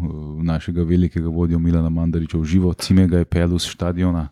našega 0.41 0.81
velikega 0.81 1.29
vodjo 1.29 1.59
Milana 1.61 1.91
Mandariča 1.93 2.39
v 2.41 2.49
živo, 2.49 2.73
cime 2.73 3.05
ga 3.11 3.21
je 3.21 3.29
pel 3.29 3.59
z 3.59 3.69
stadiona 3.69 4.31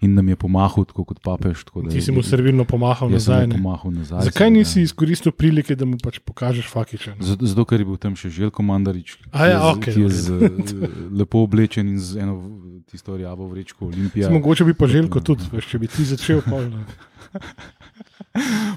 in 0.00 0.14
nam 0.14 0.28
je 0.28 0.36
pomahal, 0.36 0.84
tako 0.84 1.04
kot 1.04 1.20
papež. 1.24 1.64
Tako 1.64 1.88
Ti 1.88 2.00
si 2.04 2.12
mu 2.12 2.22
servilno 2.22 2.64
pomahal 2.68 3.08
sem 3.08 3.16
nazaj. 3.16 3.48
pomahal 3.48 3.90
nazaj. 3.90 4.28
Zakaj 4.28 4.46
seveda. 4.46 4.58
nisi 4.58 4.82
izkoristil 4.82 5.32
prilike, 5.32 5.76
da 5.76 5.88
mu 5.88 5.98
pač 5.98 6.20
pokažeš 6.20 6.68
fakiče? 6.68 7.16
Zato, 7.20 7.46
zato, 7.46 7.64
ker 7.64 7.80
je 7.80 7.88
bil 7.88 7.96
tam 7.96 8.16
še 8.16 8.30
Željko 8.30 8.62
Mandarič, 8.62 9.16
ki 9.16 9.32
A 9.32 9.48
ja, 9.48 9.56
je, 9.56 9.72
okej, 9.72 9.92
ki 9.94 10.00
je 10.00 10.10
z, 10.10 10.26
eh, 10.36 10.98
lepo 11.10 11.42
oblečen 11.42 11.88
in 11.88 11.98
z 11.98 12.22
eno 12.22 12.38
tisto 12.86 13.16
rjavo 13.16 13.48
vrečko 13.48 13.88
Olimpija. 13.88 14.28
Ja. 14.28 14.34
Mogoče 14.36 14.68
bi 14.68 14.76
pa 14.76 14.86
želko 14.86 15.24
tudi, 15.24 15.48
veš, 15.52 15.72
če 15.72 15.80
bi 15.80 15.88
ti 15.90 16.04
začel. 16.04 16.44
Pol, 16.44 16.68
ne. 16.70 16.84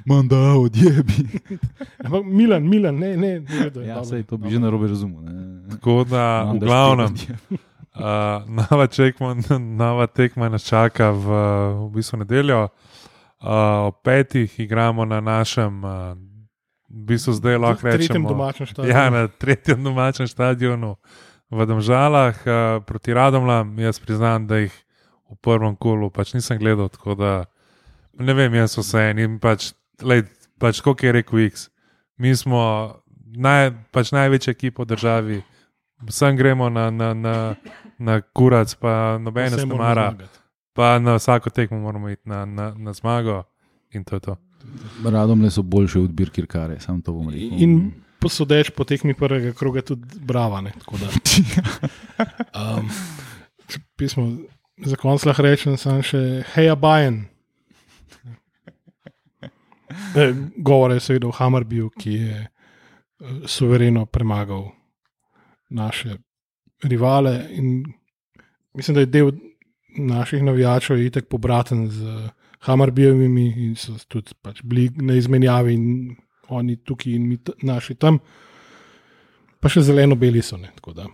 Manda, 0.05 0.37
odjebi. 0.57 1.39
Ampak 2.05 2.23
Milan, 2.25 2.63
Milan, 2.69 2.95
ne, 2.95 3.17
ne, 3.17 3.39
ne 3.39 3.63
redo, 3.63 3.81
Ja, 3.81 4.03
sej, 4.05 4.23
to 4.23 4.37
bi 4.37 4.43
dobro. 4.43 4.49
že 4.49 4.59
narobe 4.59 4.87
razumel. 4.87 5.21
ne. 5.23 5.33
Tako 5.69 6.03
da, 6.03 6.43
v 6.43 6.45
Mandarič 6.47 6.65
glavnem. 6.65 7.13
Uh, 7.95 8.01
nova, 8.71 8.87
tekma, 8.87 9.35
nova 9.59 10.07
tekma 10.07 10.49
nas 10.49 10.63
čaka 10.63 11.11
v, 11.11 11.25
v 11.87 11.89
bistvu 11.95 12.17
nedeljo. 12.17 12.67
Uh, 13.39 13.87
ob 13.87 13.95
petih 14.03 14.59
igramo 14.59 15.05
na 15.05 15.21
našem, 15.21 15.83
uh, 15.83 16.15
v 16.89 17.03
bistvu 17.05 17.33
zdaj 17.33 17.57
lahko 17.57 17.81
tretjem 17.87 17.99
rečemo, 18.19 18.29
domačem 18.29 18.67
stadionu. 18.67 18.99
ja, 18.99 19.09
na 19.09 19.27
tretjem 19.27 19.83
domačem 19.83 20.27
stadionu 20.27 20.95
v 21.49 21.65
Domžalah 21.65 22.35
uh, 22.43 22.83
proti 22.83 23.13
Radomljam. 23.13 23.79
Jaz 23.79 23.99
priznam, 23.99 24.47
da 24.47 24.57
jih 24.57 24.73
v 25.29 25.35
prvem 25.39 25.75
kolu 25.75 26.09
pač 26.09 26.33
nisem 26.33 26.57
gledal, 26.59 26.89
tako 26.89 27.15
da 27.15 27.45
ne 28.19 28.33
vem, 28.33 28.55
jaz 28.59 28.77
vse 28.77 29.09
en 29.11 29.21
in 29.23 29.37
pač, 29.41 29.71
lej, 30.01 30.25
pač 30.59 30.81
kot 30.85 31.03
je 31.03 31.13
rekel 31.15 31.45
X. 31.47 31.69
Mi 32.19 32.35
smo 32.35 32.61
naj, 33.35 33.71
pač 33.95 34.11
največja 34.15 34.55
ekipa 34.55 34.83
v 34.83 34.91
državi, 34.93 35.39
vsem 36.09 36.35
gremo 36.39 36.69
na, 36.69 36.89
na, 36.91 37.13
na, 37.13 37.35
na 37.99 38.19
kurac, 38.21 38.73
pa 38.79 39.17
nobene 39.21 39.55
moramo 39.65 39.79
mara, 39.79 40.09
pa 40.73 40.99
na 40.99 41.15
vsako 41.19 41.49
tekmo 41.49 41.79
moramo 41.79 42.09
iti 42.09 42.29
na, 42.29 42.45
na, 42.45 42.73
na 42.77 42.93
zmago 42.93 43.43
in 43.93 44.03
to 44.03 44.15
je 44.15 44.19
to. 44.19 44.37
Radom 45.05 45.41
le 45.41 45.49
so 45.51 45.63
boljše 45.63 45.99
od 45.99 46.11
Birkirkare, 46.11 46.79
sam 46.79 47.01
to 47.01 47.13
bom 47.13 47.29
rekel. 47.29 47.57
In 47.63 47.91
posodeč 48.19 48.69
po 48.75 48.83
tekmi 48.83 49.13
prvega 49.13 49.53
kroga 49.53 49.81
tudi 49.81 50.19
brava. 50.19 50.61
Ne, 50.61 50.71
tako 50.79 50.99
da. 50.99 51.07
um, 52.59 52.89
pismo, 53.95 54.27
za 54.85 54.95
konc 54.95 55.25
lahko 55.25 55.43
rečem 55.43 55.77
samo 55.77 56.03
še 56.03 56.43
Heja 56.53 56.75
Bajen. 56.75 57.23
Eh, 59.89 60.33
Govore 60.57 60.93
je 60.93 60.99
seveda 60.99 61.27
o 61.27 61.31
Hammerbiju, 61.31 61.89
ki 61.99 62.13
je 62.13 62.39
eh, 62.39 63.25
suvereno 63.45 64.05
premagal 64.05 64.67
naše 65.69 66.17
rivale. 66.83 67.45
In 67.49 67.83
mislim, 68.73 68.95
da 68.95 68.99
je 68.99 69.05
del 69.05 69.31
naših 69.97 70.43
navijačev 70.43 71.01
itek 71.01 71.27
pobraten 71.27 71.89
z 71.89 72.29
Hammerbijevimi 72.59 73.45
in 73.57 73.75
so 73.75 73.95
tudi 74.07 74.33
pač 74.41 74.61
bili 74.63 74.89
na 74.95 75.13
izmenjavi, 75.13 75.73
in 75.73 76.15
oni 76.49 76.75
tukaj 76.83 77.13
in 77.13 77.27
mi 77.27 77.37
naši 77.61 77.95
tam. 77.95 78.19
Pa 79.59 79.69
še 79.69 79.81
zeleno-beli 79.83 80.41
so, 80.41 80.57
ne, 80.57 80.71
tako 80.75 80.93
da 80.93 81.07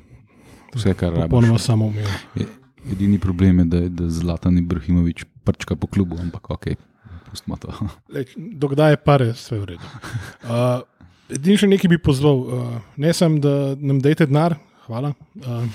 Vse, 0.75 0.93
kar 0.93 1.13
popolnoma 1.15 1.55
rabiš. 1.55 1.65
samoumevno. 1.65 2.45
Edini 2.91 3.17
problem 3.19 3.59
je, 3.59 3.65
da, 3.65 3.79
da 3.89 4.09
Zlatan 4.09 4.57
Ibrahimovič 4.57 5.23
prčka 5.43 5.75
po 5.75 5.87
klubu, 5.87 6.17
ampak 6.21 6.49
ok, 6.49 6.67
pustimo 7.35 7.59
to. 7.59 7.75
Lej, 8.15 8.31
Dokdaj 8.35 8.95
je 8.95 9.01
pare, 9.03 9.31
vse 9.35 9.59
v 9.59 9.75
redu. 9.75 9.91
Uh, 10.45 10.85
Edini 11.25 11.57
še 11.57 11.67
nekaj 11.67 11.89
bi 11.89 11.97
pozval, 11.97 12.37
uh, 12.45 12.73
ne 13.01 13.11
sem, 13.17 13.39
da 13.41 13.73
nam 13.81 13.97
dajte 13.97 14.27
denar, 14.29 14.59
hvala. 14.85 15.15
Uh, 15.41 15.65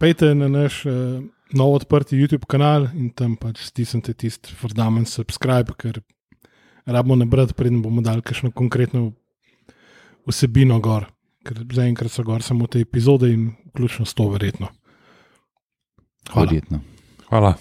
Pejte 0.00 0.30
na 0.36 0.48
naš 0.48 0.82
uh, 0.88 1.20
nov 1.56 1.76
odprti 1.76 2.16
YouTube 2.16 2.48
kanal 2.48 2.88
in 2.96 3.12
tam 3.16 3.36
pač 3.40 3.62
stisnite 3.68 4.12
tisti 4.16 4.52
vrdamen 4.60 5.06
subscribe, 5.08 5.76
ker 5.76 6.00
rabimo 6.88 7.20
nabrati, 7.20 7.56
preden 7.56 7.84
bomo 7.84 8.04
dali 8.04 8.24
kakšno 8.24 8.52
konkretno 8.56 9.10
vsebino 10.28 10.80
gor, 10.84 11.08
ker 11.44 11.62
zaenkrat 11.76 12.12
so 12.12 12.24
gor 12.26 12.44
samo 12.44 12.68
te 12.68 12.80
epizode 12.84 13.30
in 13.32 13.52
vključno 13.70 14.08
s 14.08 14.16
to, 14.16 14.28
verjetno. 14.32 14.72
Hvala. 16.32 16.44
Verjetno. 16.48 16.84
Hvala. 17.28 17.56